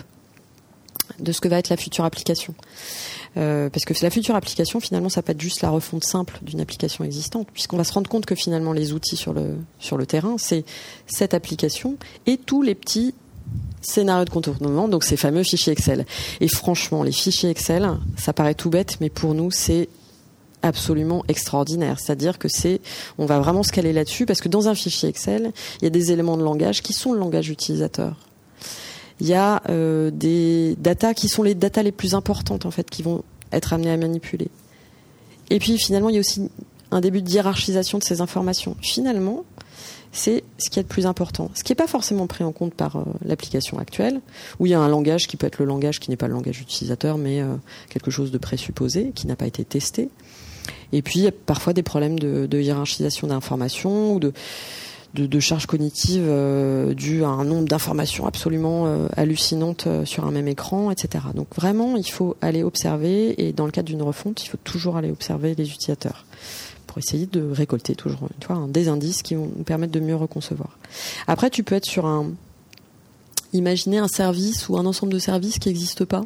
[1.19, 2.55] de ce que va être la future application.
[3.37, 6.61] Euh, parce que la future application, finalement, ça peut être juste la refonte simple d'une
[6.61, 10.07] application existante, puisqu'on va se rendre compte que finalement les outils sur le sur le
[10.07, 10.65] terrain, c'est
[11.07, 13.15] cette application et tous les petits
[13.81, 16.07] scénarios de contournement, donc ces fameux fichiers Excel.
[16.41, 19.89] Et franchement, les fichiers Excel, ça paraît tout bête, mais pour nous, c'est
[20.63, 21.99] absolument extraordinaire.
[21.99, 22.81] C'est-à-dire que c'est,
[23.19, 25.91] on va vraiment se caler là-dessus parce que dans un fichier Excel, il y a
[25.91, 28.17] des éléments de langage qui sont le langage utilisateur.
[29.21, 32.89] Il y a euh, des datas qui sont les datas les plus importantes en fait,
[32.91, 33.23] qui vont
[33.53, 34.49] être amenées à manipuler.
[35.51, 36.49] Et puis finalement, il y a aussi
[36.91, 38.77] un début de de ces informations.
[38.81, 39.45] Finalement,
[40.13, 41.51] c'est ce qui est le plus important.
[41.55, 44.21] Ce qui n'est pas forcément pris en compte par euh, l'application actuelle,
[44.61, 46.35] où il y a un langage qui peut être le langage qui n'est pas le
[46.35, 47.55] langage utilisateur, mais euh,
[47.89, 50.11] quelque chose de présupposé, qui n'a pas été testé.
[50.93, 54.33] Et puis, il y a parfois des problèmes de, de hiérarchisation d'informations ou de,
[55.15, 60.25] de, de charges cognitives euh, dues à un nombre d'informations absolument euh, hallucinantes euh, sur
[60.25, 61.25] un même écran, etc.
[61.35, 64.97] Donc vraiment, il faut aller observer, et dans le cadre d'une refonte, il faut toujours
[64.97, 66.25] aller observer les utilisateurs
[66.87, 70.17] pour essayer de récolter toujours une fois, des indices qui vont nous permettre de mieux
[70.17, 70.79] reconcevoir.
[71.27, 72.33] Après, tu peux être sur un...
[73.55, 76.23] Imaginer un service ou un ensemble de services qui n'existe pas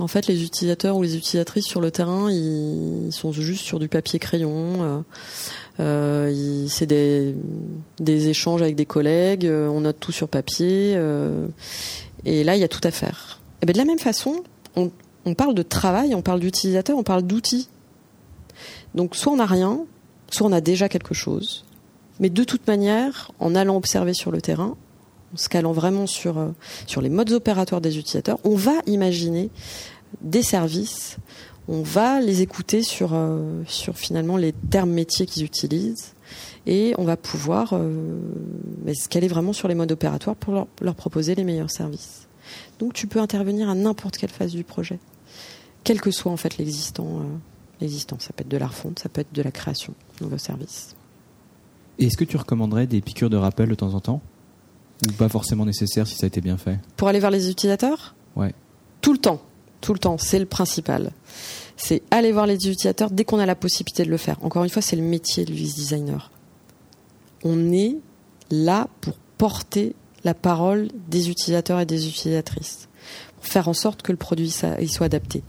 [0.00, 3.88] en fait, les utilisateurs ou les utilisatrices sur le terrain, ils sont juste sur du
[3.88, 4.52] papier crayon.
[4.80, 5.00] Euh,
[5.80, 7.34] euh, c'est des,
[8.28, 9.46] échanges avec des collègues.
[9.46, 10.98] Euh, on note tout sur papier.
[12.24, 13.40] Et là, il y a tout à faire.
[13.62, 14.42] Et bien, de la même façon,
[14.76, 14.90] on,
[15.24, 17.68] on parle de travail, on parle d'utilisateur, on parle d'outils.
[18.94, 19.80] Donc, soit on n'a rien,
[20.30, 21.64] soit on a déjà quelque chose.
[22.20, 24.76] Mais de toute manière, en allant observer sur le terrain,
[25.36, 26.50] se calant vraiment sur, euh,
[26.86, 29.50] sur les modes opératoires des utilisateurs, on va imaginer
[30.20, 31.16] des services,
[31.68, 33.62] on va les écouter sur, euh,
[33.94, 36.14] finalement les termes métiers qu'ils utilisent
[36.66, 38.18] et on va pouvoir euh,
[38.94, 42.26] se caler vraiment sur les modes opératoires pour leur, proposer les meilleurs services.
[42.78, 44.98] Donc tu peux intervenir à n'importe quelle phase du projet,
[45.82, 47.20] quel que soit en fait l'existant.
[47.20, 47.22] Euh.
[48.18, 50.94] Ça peut être de la refonte, ça peut être de la création de nouveaux services.
[51.98, 54.22] Est-ce que tu recommanderais des piqûres de rappel de temps en temps?
[55.08, 58.14] Ou pas forcément nécessaire si ça a été bien fait Pour aller vers les utilisateurs
[58.36, 58.54] Ouais.
[59.00, 59.40] Tout le temps.
[59.80, 60.18] Tout le temps.
[60.18, 61.12] C'est le principal.
[61.76, 64.38] C'est aller voir les utilisateurs dès qu'on a la possibilité de le faire.
[64.42, 66.30] Encore une fois, c'est le métier de l'UX designer.
[67.42, 67.96] On est
[68.50, 72.88] là pour porter la parole des utilisateurs et des utilisatrices.
[73.36, 75.42] Pour faire en sorte que le produit il soit adapté.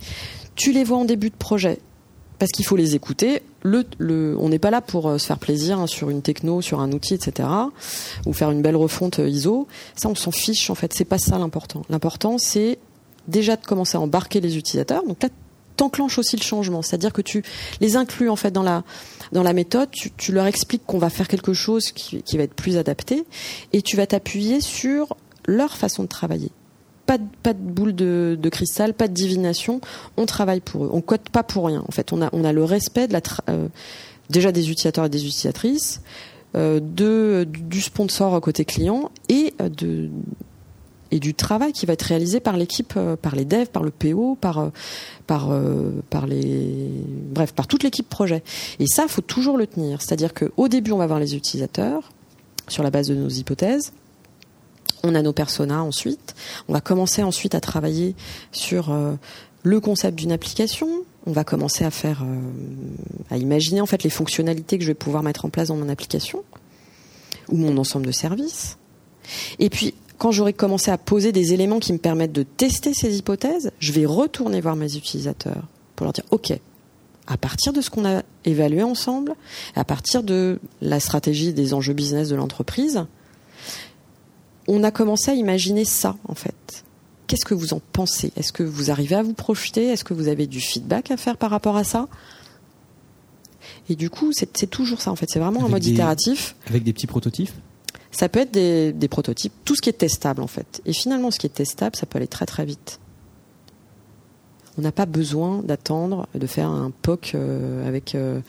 [0.55, 1.79] Tu les vois en début de projet
[2.39, 3.41] parce qu'il faut les écouter.
[3.63, 6.91] On n'est pas là pour euh, se faire plaisir hein, sur une techno, sur un
[6.91, 7.47] outil, etc.
[8.25, 9.67] Ou faire une belle refonte euh, ISO.
[9.95, 10.93] Ça, on s'en fiche en fait.
[10.93, 11.83] C'est pas ça l'important.
[11.89, 12.77] L'important, c'est
[13.27, 15.03] déjà de commencer à embarquer les utilisateurs.
[15.05, 15.29] Donc là,
[15.77, 17.43] t'enclenches aussi le changement, c'est-à-dire que tu
[17.81, 19.89] les inclus en fait dans la méthode.
[19.91, 23.25] Tu, leur expliques qu'on va faire quelque chose qui va être plus adapté,
[23.73, 25.17] et tu vas t'appuyer sur
[25.47, 26.51] leur façon de travailler
[27.05, 29.81] pas de, boule de, cristal, pas de divination.
[30.17, 30.89] On travaille pour eux.
[30.91, 31.83] On code pas pour rien.
[31.87, 33.07] En fait, on a, le respect
[33.49, 33.67] euh,
[34.29, 36.01] déjà des utilisateurs et des utilisatrices,
[36.55, 40.07] euh, du sponsor côté client et euh,
[41.11, 44.37] et du travail qui va être réalisé par l'équipe, par les devs, par le PO,
[44.41, 44.71] par
[46.27, 46.89] les
[47.31, 48.43] bref, par toute l'équipe projet.
[48.79, 50.01] Et ça, faut toujours le tenir.
[50.01, 52.11] C'est-à-dire qu'au début, on va voir les utilisateurs
[52.67, 53.93] sur la base de nos hypothèses
[55.05, 56.35] on a nos personas ensuite.
[56.67, 58.15] On va commencer ensuite à travailler
[58.51, 59.13] sur euh,
[59.63, 60.87] le concept d'une application.
[61.25, 64.95] On va commencer à faire, euh, à imaginer en fait les fonctionnalités que je vais
[64.95, 66.43] pouvoir mettre en place dans mon application
[67.49, 68.77] ou mon ensemble de services.
[69.59, 73.17] Et puis, quand j'aurai commencé à poser des éléments qui me permettent de tester ces
[73.17, 75.63] hypothèses, je vais retourner voir mes utilisateurs
[75.95, 76.53] pour leur dire, OK,
[77.27, 79.35] à partir de ce qu'on a évalué ensemble,
[79.75, 83.05] à partir de la stratégie des enjeux business de l'entreprise,
[84.67, 86.83] on a commencé à imaginer ça, en fait.
[87.27, 88.31] Qu'est-ce que vous en pensez?
[88.35, 89.87] Est-ce que vous arrivez à vous projeter?
[89.87, 92.07] Est-ce que vous avez du feedback à faire par rapport à ça?
[93.89, 95.29] Et du coup, c'est toujours ça, en fait.
[95.29, 96.55] C'est vraiment avec un mode des, itératif.
[96.67, 97.51] Avec des petits prototypes?
[98.11, 100.81] Ça peut être des, des, prototypes, tout ce qui est testable, en fait.
[100.85, 102.99] Et finalement, ce qui est testable, ça peut aller très très vite.
[104.77, 108.41] On n'a pas besoin d'attendre de faire un POC euh, avec euh,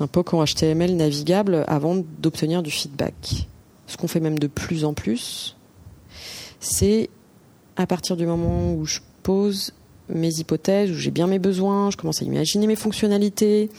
[0.00, 3.48] un POC en HTML navigable avant d'obtenir du feedback
[3.86, 5.56] ce qu'on fait même de plus en plus,
[6.60, 7.10] c'est
[7.76, 9.72] à partir du moment où je pose
[10.08, 13.70] mes hypothèses, où j'ai bien mes besoins, je commence à imaginer mes fonctionnalités,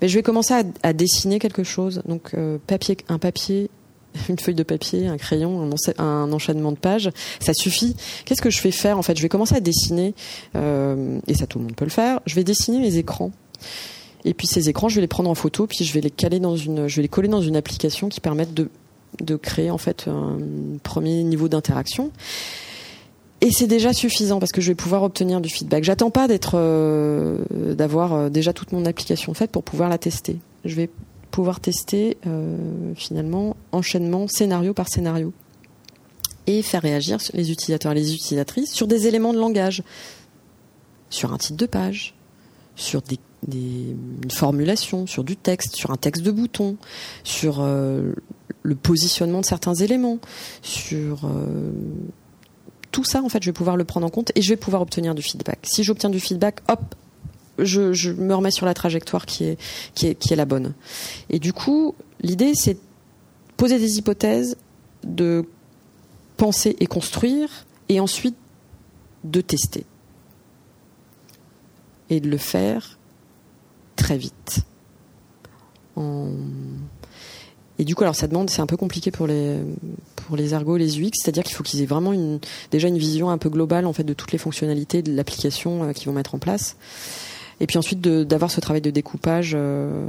[0.00, 2.02] ben, je vais commencer à, dessiner quelque chose.
[2.06, 3.70] Donc euh, papier, un papier,
[4.28, 7.94] une feuille de papier, un crayon, un, un enchaînement de pages, ça suffit.
[8.24, 9.16] Qu'est-ce que je vais faire en fait?
[9.16, 10.14] Je vais commencer à dessiner,
[10.54, 12.20] euh, et ça tout le monde peut le faire.
[12.26, 13.32] Je vais dessiner mes écrans.
[14.24, 16.40] Et puis ces écrans, je vais les prendre en photo, puis je vais les caler
[16.40, 18.70] dans une, je vais les coller dans une application qui permette de
[19.20, 20.38] de créer en fait un
[20.82, 22.12] premier niveau d'interaction.
[23.40, 25.84] Et c'est déjà suffisant parce que je vais pouvoir obtenir du feedback.
[25.84, 27.38] J'attends pas euh,
[27.74, 30.38] d'avoir euh, déjà toute mon application faite pour pouvoir la tester.
[30.64, 30.88] Je vais
[31.30, 35.32] pouvoir tester euh, finalement enchaînement scénario par scénario
[36.46, 39.82] et faire réagir les utilisateurs et les utilisatrices sur des éléments de langage,
[41.10, 42.14] sur un titre de page,
[42.74, 43.18] sur des,
[43.52, 46.76] une formulation, sur du texte, sur un texte de bouton,
[47.24, 47.66] sur
[48.62, 50.18] le positionnement de certains éléments,
[50.62, 51.28] sur
[52.96, 54.80] tout ça, en fait, je vais pouvoir le prendre en compte et je vais pouvoir
[54.80, 55.58] obtenir du feedback.
[55.64, 56.94] Si j'obtiens du feedback, hop,
[57.58, 59.58] je, me remets sur la trajectoire qui est,
[59.94, 60.74] qui est, qui est la bonne.
[61.28, 62.78] Et du coup, l'idée, c'est
[63.58, 64.56] poser des hypothèses,
[65.04, 65.44] de
[66.38, 68.36] penser et construire, et ensuite
[69.24, 69.84] de tester.
[72.08, 72.98] Et de le faire
[73.96, 74.60] très vite.
[75.96, 76.30] En
[77.78, 79.58] et du coup, alors ça demande, c'est un peu compliqué pour les
[80.16, 83.30] pour les ergots, les UX, c'est-à-dire qu'il faut qu'ils aient vraiment une déjà une vision
[83.30, 86.34] un peu globale en fait de toutes les fonctionnalités de l'application euh, qu'ils vont mettre
[86.34, 86.76] en place.
[87.60, 90.06] Et puis ensuite d'avoir ce travail de découpage euh,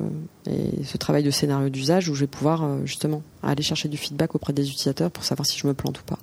[0.49, 3.97] et ce travail de scénario d'usage où je vais pouvoir euh, justement aller chercher du
[3.97, 6.19] feedback auprès des utilisateurs pour savoir si je me plante ou pas.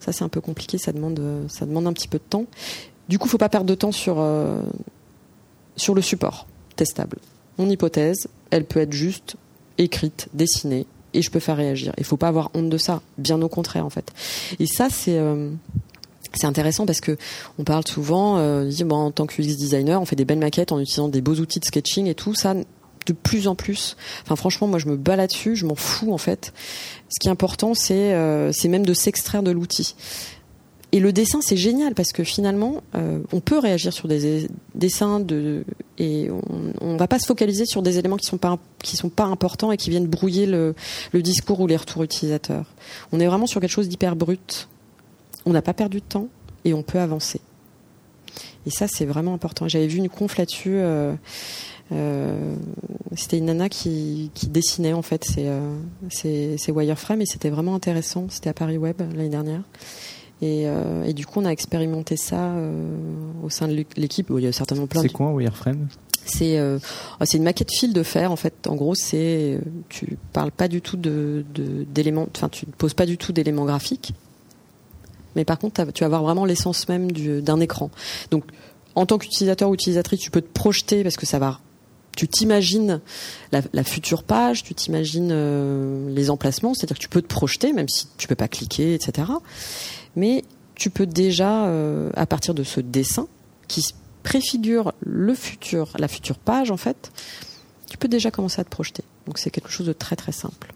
[0.00, 2.46] Ça c'est un peu compliqué, ça demande ça demande un petit peu de temps.
[3.08, 4.24] Du coup, faut pas perdre de temps sur
[5.76, 7.18] sur le support testable.
[7.58, 9.36] Mon hypothèse, elle peut être juste
[9.78, 11.92] écrite, dessinée, et je peux faire réagir.
[11.98, 14.12] Il faut pas avoir honte de ça, bien au contraire en fait.
[14.58, 15.50] Et ça c'est euh,
[16.42, 17.16] intéressant parce que
[17.58, 20.78] on parle souvent, euh, en tant que UX designer, on fait des belles maquettes en
[20.78, 22.54] utilisant des beaux outils de sketching et tout ça.
[23.06, 26.18] De plus en plus, enfin franchement, moi je me bats là-dessus, je m'en fous en
[26.18, 26.52] fait.
[27.08, 29.94] Ce qui est important, c'est euh, c'est même de s'extraire de l'outil.
[30.90, 35.20] Et le dessin, c'est génial parce que finalement, euh, on peut réagir sur des dessins
[35.20, 35.64] de,
[35.98, 36.30] et
[36.80, 39.24] on, ne va pas se focaliser sur des éléments qui sont pas qui sont pas
[39.24, 40.74] importants et qui viennent brouiller le,
[41.12, 42.64] discours ou les retours utilisateurs.
[43.12, 44.68] On est vraiment sur quelque chose d'hyper brut.
[45.44, 46.28] On n'a pas perdu de temps
[46.64, 47.40] et on peut avancer.
[48.64, 49.68] Et ça, c'est vraiment important.
[49.68, 50.76] J'avais vu une conf là-dessus.
[50.76, 51.14] Euh,
[51.92, 52.54] euh,
[53.14, 58.26] c'était une nana qui, qui, dessinait en fait ces, ces, wireframes et c'était vraiment intéressant.
[58.30, 59.62] C'était à Paris Web l'année dernière.
[60.42, 62.70] Euh, et, du coup, on a expérimenté ça euh,
[63.42, 64.30] au sein de l'équipe.
[64.36, 65.02] il y a certainement plein.
[65.02, 65.88] C'est quoi un wireframe
[66.30, 66.78] c'est euh,
[67.22, 68.66] oh, c'est une maquette fil de fer en fait.
[68.66, 71.42] En gros, c'est tu parles pas du tout de
[71.88, 74.12] d'éléments, enfin tu ne poses pas du tout d'éléments graphiques,
[75.36, 77.90] mais par contre tu vas avoir vraiment l'essence même d'un écran.
[78.30, 78.44] Donc
[78.94, 81.60] en tant qu'utilisateur ou utilisatrice, tu peux te projeter parce que ça va
[82.14, 83.00] tu t'imagines
[83.52, 87.88] la, la, future page, tu t'imagines les emplacements, c'est-à-dire que tu peux te projeter, même
[87.88, 89.28] si tu peux pas cliquer, etc
[90.18, 90.42] mais
[90.74, 93.28] tu peux déjà, euh, à partir de ce dessin
[93.68, 97.12] qui préfigure le futur, la future page en fait,
[97.88, 99.04] tu peux déjà commencer à te projeter.
[99.26, 100.74] Donc c'est quelque chose de très très simple.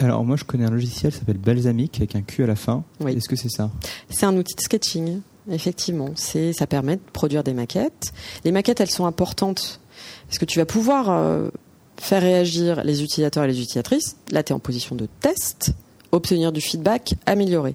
[0.00, 2.84] Alors moi je connais un logiciel qui s'appelle Balsamic avec un Q à la fin.
[3.06, 3.70] Est-ce que c'est ça?
[4.10, 6.10] C'est un outil de sketching, effectivement.
[6.16, 8.12] C'est ça permet de produire des maquettes.
[8.44, 9.80] Les maquettes elles sont importantes
[10.26, 11.50] parce que tu vas pouvoir euh,
[11.98, 14.16] faire réagir les utilisateurs et les utilisatrices.
[14.32, 15.72] Là tu es en position de test
[16.12, 17.74] obtenir du feedback, améliorer.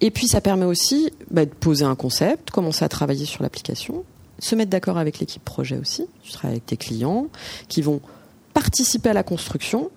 [0.00, 4.04] Et puis ça permet aussi bah, de poser un concept, commencer à travailler sur l'application,
[4.38, 6.06] se mettre d'accord avec l'équipe projet aussi.
[6.22, 7.28] Tu travailles avec tes clients
[7.68, 8.00] qui vont
[8.54, 9.90] participer à la construction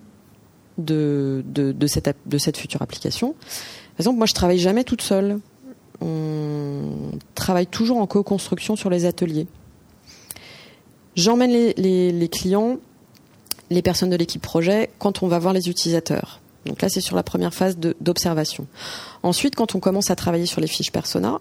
[0.78, 1.44] de,
[1.86, 3.32] cette, future application.
[3.32, 5.38] Par exemple, moi je travaille jamais toute seule.
[6.00, 9.46] On travaille toujours en co-construction sur les ateliers.
[11.14, 12.78] J'emmène les clients,
[13.70, 16.40] les personnes de l'équipe projet quand on va voir les utilisateurs.
[16.66, 18.66] Donc là, c'est sur la première phase d'observation.
[19.22, 21.40] Ensuite, quand on commence à travailler sur les fiches persona,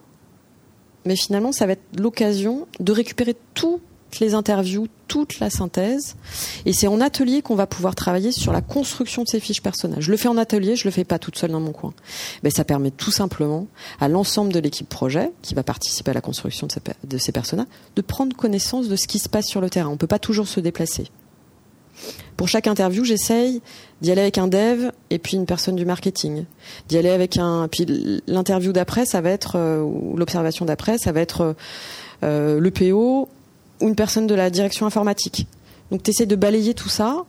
[1.05, 3.81] mais finalement, ça va être l'occasion de récupérer toutes
[4.19, 6.15] les interviews, toute la synthèse.
[6.65, 9.97] Et c'est en atelier qu'on va pouvoir travailler sur la construction de ces fiches persona.
[9.99, 11.93] Je le fais en atelier, je le fais pas toute seule dans mon coin.
[12.43, 13.67] Mais ça permet tout simplement
[13.99, 18.01] à l'ensemble de l'équipe projet qui va participer à la construction de ces, personas de
[18.01, 19.89] prendre connaissance de ce qui se passe sur le terrain.
[19.89, 21.11] On peut pas toujours se déplacer.
[22.38, 23.62] Pour chaque interview, j'essaye
[24.01, 26.45] d'y aller avec un dev et puis une personne du marketing.
[26.89, 27.67] D'y aller avec un.
[27.69, 27.86] Puis
[28.27, 31.55] l'interview d'après, ça va être euh, ou l'observation d'après, ça va être
[32.23, 33.29] euh, le PO
[33.81, 35.47] ou une personne de la direction informatique.
[35.91, 37.25] Donc tu essaies de balayer tout ça,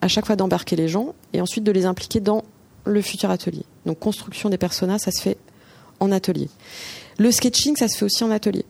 [0.00, 2.42] à chaque fois d'embarquer les gens et ensuite de les impliquer dans
[2.84, 3.64] le futur atelier.
[3.86, 5.36] Donc construction des personas, ça se fait
[6.00, 6.48] en atelier.
[7.18, 8.64] Le sketching, ça se fait aussi en atelier.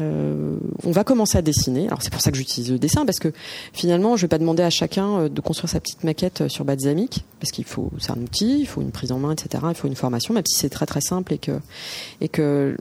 [0.00, 1.86] Euh, on va commencer à dessiner.
[1.86, 3.32] Alors c'est pour ça que j'utilise le dessin parce que
[3.72, 6.64] finalement, je vais pas demander à chacun euh, de construire sa petite maquette euh, sur
[6.64, 9.64] Balsamiq parce qu'il faut, c'est un outil, il faut une prise en main, etc.
[9.68, 11.60] Il faut une formation, même si c'est très très simple et que
[12.20, 12.76] et que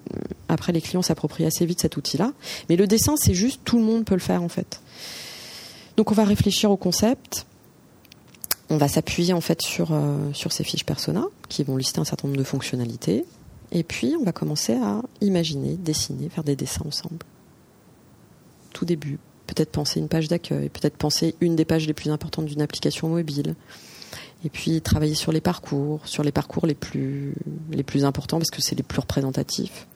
[0.50, 2.32] après les clients s'approprient assez vite cet outil-là.
[2.70, 4.82] Mais le dessin, c'est juste tout le monde peut le faire en fait.
[5.98, 7.46] Donc on va réfléchir au concept.
[8.72, 9.96] on va s'appuyer en fait sur,
[10.34, 13.26] sur ces fiches persona qui vont lister un certain nombre de fonctionnalités.
[13.74, 17.18] Et puis, on va commencer à imaginer, dessiner, faire des dessins ensemble.
[18.72, 19.18] Tout début.
[19.48, 23.10] Peut-être penser une page d'accueil, peut-être penser une des pages les plus importantes d'une application
[23.10, 23.56] mobile.
[24.46, 27.34] Et puis travailler sur les parcours, sur les parcours les plus,
[27.72, 29.88] les plus importants parce que c'est les plus représentatifs.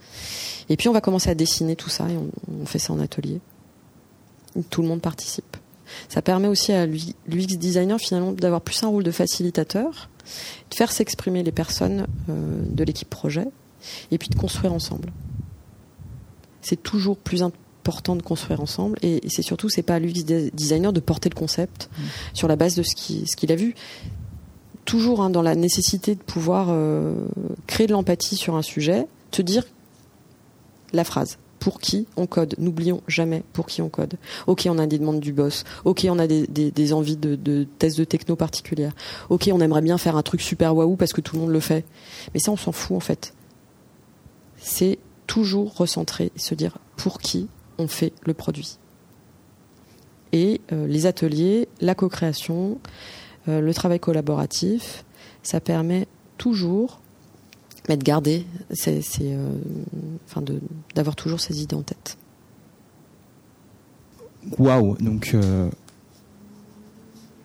[0.69, 3.39] Et puis on va commencer à dessiner tout ça et on, fait ça en atelier.
[4.69, 5.57] Tout le monde participe.
[6.09, 10.09] Ça permet aussi à l'UX designer finalement d'avoir plus un rôle de facilitateur,
[10.71, 13.47] de faire s'exprimer les personnes euh, de l'équipe projet
[14.12, 15.12] et puis de construire ensemble.
[16.62, 20.24] C'est toujours plus important de construire ensemble et, c'est surtout c'est pas à l'UX
[20.54, 22.04] designer de porter le concept mmh.
[22.34, 23.76] sur la base de ce qu'il a vu
[24.88, 27.14] toujours hein, dans la nécessité de pouvoir euh,
[27.68, 29.66] créer de l'empathie sur un sujet, te dire
[30.94, 31.38] la phrase.
[31.60, 32.56] Pour qui on code?
[32.60, 34.14] N'oublions jamais pour qui on code.
[34.46, 35.66] Ok, on a des demandes du boss.
[35.84, 38.94] Ok, on a des, envies de, tests de techno particulières.
[39.30, 41.60] Ok, on aimerait bien faire un truc super waouh parce que tout le monde le
[41.60, 41.84] fait.
[42.34, 43.34] Mais ça, on s'en fout en fait.
[44.58, 47.47] C'est toujours recentrer se dire pour qui
[47.78, 48.78] on fait le produit.
[50.34, 52.80] Et euh, les ateliers, la co-création,
[53.47, 55.05] euh, le travail collaboratif,
[55.43, 56.99] ça permet toujours
[57.88, 58.41] de
[58.72, 59.49] c'est, euh,
[60.26, 60.43] enfin
[60.93, 62.18] d'avoir toujours ces idées en tête.
[64.58, 65.36] Waouh, donc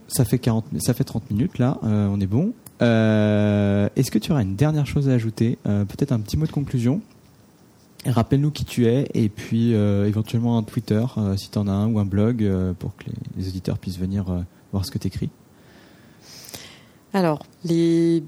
[0.09, 2.55] ça fait 40, ça fait 30 minutes là, on est bon.
[2.83, 7.01] Est-ce que tu auras une dernière chose à ajouter, peut-être un petit mot de conclusion?
[8.05, 11.05] Rappelle-nous qui tu es et puis éventuellement un Twitter
[11.37, 14.25] si tu en as un ou un blog pour que les, les auditeurs puissent venir
[14.73, 15.31] voir ce que tu écris.
[17.15, 18.23] Alors, les,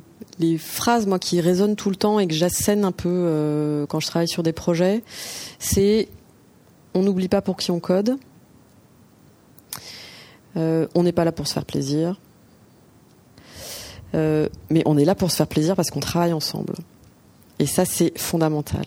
[0.59, 4.07] phrases, moi, qui résonnent tout le temps et que j'assène un peu euh, quand je
[4.07, 5.03] travaille sur des projets,
[5.59, 6.09] c'est
[6.93, 8.19] on n'oublie pas pour qui on code.
[10.57, 12.21] Euh, on n'est pas là pour se faire plaisir.
[14.15, 16.75] Euh, mais on est là pour se faire plaisir parce qu'on travaille ensemble.
[17.59, 18.85] Et ça, c'est fondamental.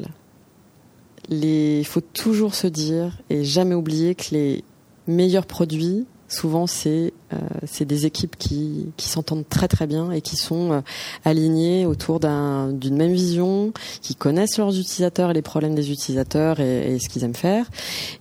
[1.30, 4.64] Il faut toujours se dire et jamais oublier que les
[5.08, 10.72] meilleurs produits, souvent c'est euh, des équipes qui, s'entendent très très bien et qui sont
[10.72, 10.82] euh,
[11.26, 16.98] alignées autour d'une même vision, qui connaissent leurs utilisateurs et les problèmes des utilisateurs et,
[17.00, 17.70] ce qu'ils aiment faire.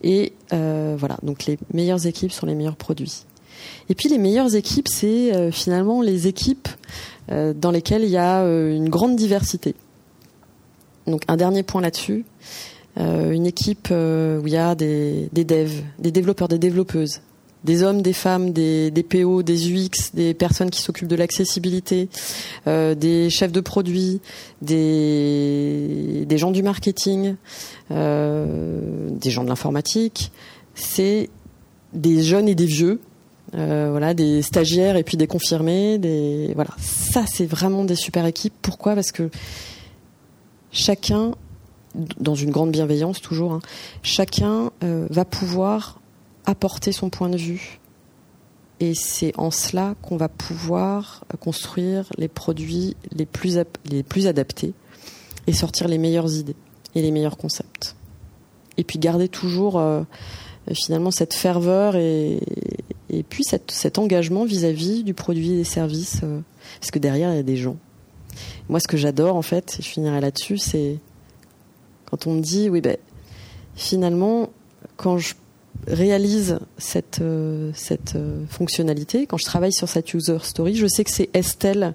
[0.03, 3.25] Et voilà, donc les meilleures équipes sont les meilleurs produits.
[3.89, 6.69] Et puis les meilleures équipes, c'est finalement les équipes
[7.29, 9.75] dans lesquelles il y a une grande diversité.
[11.07, 12.25] Donc un dernier point là-dessus,
[12.97, 17.21] une équipe où il y a des, devs, des développeurs, des développeuses,
[17.67, 22.09] des hommes, des femmes, des, PO, des UX, des personnes qui s'occupent de l'accessibilité,
[22.67, 24.21] euh, des chefs de produits,
[24.63, 27.35] des, gens du marketing,
[27.91, 30.31] euh, des gens de l'informatique.
[30.75, 31.29] C'est
[31.93, 33.01] des jeunes et des vieux.
[33.55, 35.99] Euh, voilà, des stagiaires et puis des confirmés,
[36.55, 36.71] voilà.
[36.79, 38.55] Ça, c'est vraiment des super équipes.
[38.61, 38.95] Pourquoi?
[38.95, 39.31] Parce que
[40.73, 41.33] chacun,
[42.21, 43.61] dans une grande bienveillance toujours, hein,
[44.03, 46.01] chacun va pouvoir
[46.45, 47.81] apporter son point de vue.
[48.81, 53.57] Et c'est en cela qu'on va pouvoir construire les produits les plus,
[54.27, 54.75] adaptés
[55.47, 56.57] et sortir les meilleures idées
[56.95, 57.97] et les meilleurs concepts.
[58.77, 60.03] Et puis garder toujours euh,
[60.75, 62.41] finalement cette ferveur et,
[63.11, 66.41] et puis cet engagement vis-à-vis du produit et des services, euh,
[66.81, 67.77] parce que derrière il y a des gens.
[68.69, 70.99] Moi, ce que j'adore en fait, et je finirai là-dessus, c'est
[72.11, 72.97] quand on me dit oui ben
[73.77, 74.51] finalement
[74.97, 75.35] quand je
[75.87, 77.71] réalise cette, euh,
[78.15, 81.95] euh, fonctionnalité, quand je travaille sur cette user story, je sais que c'est Estelle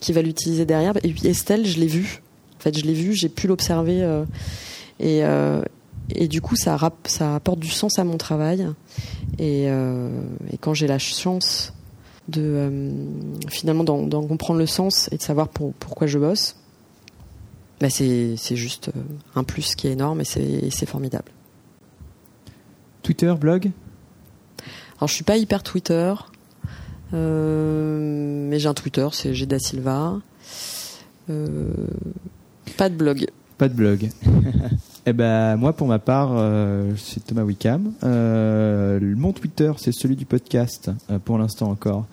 [0.00, 0.96] qui va l'utiliser derrière.
[1.04, 2.22] Et puis Estelle, je l'ai vue.
[2.58, 4.24] En fait, je l'ai vue, j'ai pu l'observer.
[4.98, 5.22] Et,
[6.28, 6.78] du coup, ça
[7.20, 8.66] apporte du sens à mon travail.
[9.38, 11.72] Et, et quand j'ai la chance
[12.28, 12.90] de
[13.48, 16.56] finalement d'en comprendre le sens et de savoir pour, pourquoi je bosse,
[17.80, 18.90] bah c'est juste
[19.34, 20.24] un plus qui est énorme et
[20.70, 21.30] c'est formidable.
[23.02, 23.70] Twitter, blog?
[24.98, 26.12] Alors je suis pas hyper Twitter,
[27.14, 30.20] euh, mais j'ai un Twitter, c'est Geda Silva.
[31.30, 31.72] Euh,
[32.76, 33.28] pas de blog.
[33.56, 34.10] Pas de blog.
[35.06, 37.92] eh ben moi pour ma part, euh, c'est Thomas Wickham.
[38.02, 40.90] mon Twitter, c'est celui du podcast
[41.24, 42.06] pour l'instant encore.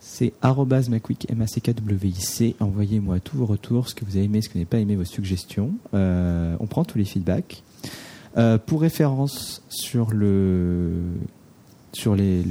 [0.00, 2.54] C'est @macwick m a c k w i c.
[2.60, 4.94] Envoyez-moi tous vos retours, ce que vous avez aimé, ce que vous n'avez pas aimé,
[4.96, 5.70] vos suggestions.
[5.92, 7.62] on prend tous les feedbacks.
[8.38, 10.92] Euh, pour référence sur le
[11.92, 12.42] sur les,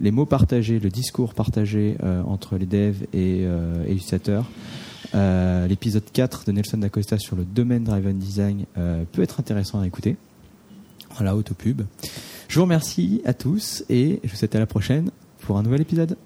[0.00, 3.46] les, mots partagés, le discours partagé euh, entre les devs et,
[5.14, 8.64] euh, l'épisode 4 de Nelson Dacosta sur le domaine driven design
[9.12, 10.16] peut être intéressant à écouter.
[11.16, 11.82] Voilà, autopub.
[12.48, 15.80] Je vous remercie à tous et je vous souhaite à la prochaine pour un nouvel
[15.80, 16.16] épisode.